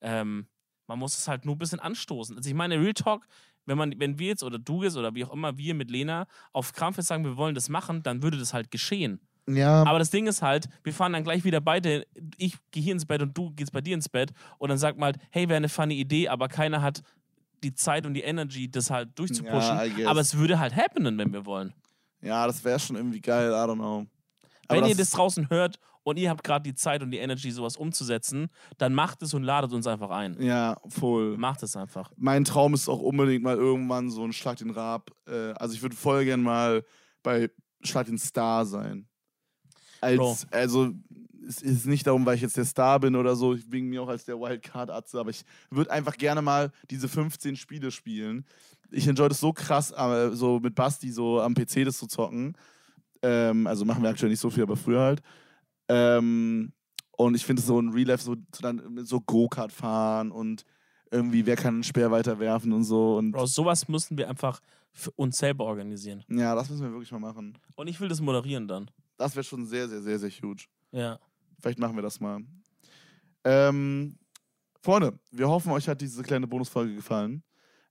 [0.00, 0.46] Ähm,
[0.90, 2.36] man muss es halt nur ein bisschen anstoßen.
[2.36, 3.28] Also ich meine, Real Talk,
[3.64, 6.26] wenn, man, wenn wir jetzt oder du jetzt oder wie auch immer wir mit Lena
[6.52, 9.20] auf Krampf jetzt sagen, wir wollen das machen, dann würde das halt geschehen.
[9.48, 9.84] Ja.
[9.84, 13.06] Aber das Ding ist halt, wir fahren dann gleich wieder beide, ich gehe hier ins
[13.06, 15.58] Bett und du gehst bei dir ins Bett und dann sagt man halt, hey, wäre
[15.58, 17.04] eine funny Idee, aber keiner hat
[17.62, 19.96] die Zeit und die Energy, das halt durchzupushen.
[19.96, 21.72] Ja, aber es würde halt happenen, wenn wir wollen.
[22.20, 24.06] Ja, das wäre schon irgendwie geil, I don't know.
[24.68, 25.78] Wenn Aber ihr das draußen hört
[26.10, 28.48] und ihr habt gerade die Zeit und die Energy, sowas umzusetzen,
[28.78, 30.40] dann macht es und ladet uns einfach ein.
[30.40, 31.36] Ja, voll.
[31.36, 32.12] Macht es einfach.
[32.16, 35.10] Mein Traum ist auch unbedingt mal irgendwann so ein Schlag den Rab.
[35.26, 36.84] Äh, also ich würde voll gern mal
[37.22, 37.50] bei
[37.82, 39.06] Schlag den Star sein.
[40.00, 40.36] Als, Bro.
[40.50, 40.92] also
[41.46, 44.02] es ist nicht darum, weil ich jetzt der Star bin oder so, ich bin mir
[44.02, 48.44] auch als der Wildcard-Atze, aber ich würde einfach gerne mal diese 15 Spiele spielen.
[48.90, 49.92] Ich enjoy das so krass,
[50.32, 52.56] so mit Basti so am PC das zu zocken.
[53.22, 55.22] Ähm, also machen wir aktuell nicht so viel, aber früher halt.
[55.90, 56.72] Ähm,
[57.16, 60.64] und ich finde so ein Real Life, so, so dann so Go-Kart fahren und
[61.10, 63.16] irgendwie, wer kann einen Speer weiterwerfen und so.
[63.18, 64.60] Und Bro, sowas müssen wir einfach
[64.92, 66.24] für uns selber organisieren.
[66.28, 67.58] ja, das müssen wir wirklich mal machen.
[67.74, 68.90] Und ich will das moderieren dann.
[69.16, 70.64] Das wäre schon sehr, sehr, sehr, sehr huge.
[70.92, 71.18] Ja.
[71.58, 72.40] Vielleicht machen wir das mal.
[73.44, 74.16] Ähm,
[74.82, 77.42] Freunde, wir hoffen, euch hat diese kleine Bonusfolge gefallen.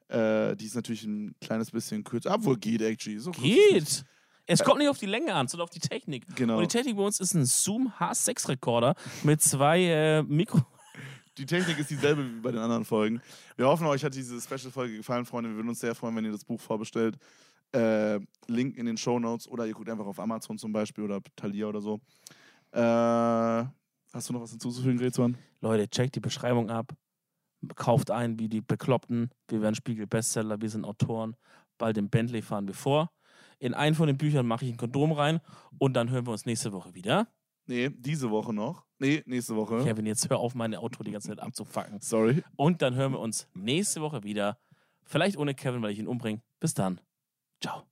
[0.07, 2.33] Äh, die ist natürlich ein kleines bisschen kürzer.
[2.33, 3.19] Obwohl geht, actually.
[3.19, 3.31] So.
[3.31, 4.03] Geht.
[4.49, 6.25] Es kommt nicht auf die Länge an, sondern auf die Technik.
[6.35, 6.57] Genau.
[6.57, 10.61] Und die Technik bei uns ist ein Zoom H6-Rekorder mit zwei äh, Mikro.
[11.37, 13.21] Die Technik ist dieselbe wie bei den anderen Folgen.
[13.55, 15.51] Wir hoffen, euch hat diese Special-Folge gefallen, Freunde.
[15.51, 17.17] Wir würden uns sehr freuen, wenn ihr das Buch vorbestellt.
[17.71, 21.21] Äh, Link in den Show Notes oder ihr guckt einfach auf Amazon zum Beispiel oder
[21.35, 22.01] Thalia oder so.
[22.71, 25.37] Äh, hast du noch was hinzuzufügen, Rezwan?
[25.61, 26.91] Leute, checkt die Beschreibung ab.
[27.75, 29.29] Kauft ein wie die Bekloppten.
[29.47, 31.35] Wir werden Spiegel-Bestseller, wir sind Autoren.
[31.77, 33.11] Bald im Bentley fahren wir vor.
[33.59, 35.41] In einen von den Büchern mache ich ein Kondom rein
[35.77, 37.27] und dann hören wir uns nächste Woche wieder.
[37.65, 38.85] Nee, diese Woche noch.
[38.97, 39.83] Nee, nächste Woche.
[39.83, 41.99] Kevin, jetzt hör auf, meine Auto die ganze Zeit abzufacken.
[42.01, 42.43] Sorry.
[42.55, 44.57] Und dann hören wir uns nächste Woche wieder.
[45.03, 46.41] Vielleicht ohne Kevin, weil ich ihn umbringe.
[46.59, 46.99] Bis dann.
[47.61, 47.83] Ciao.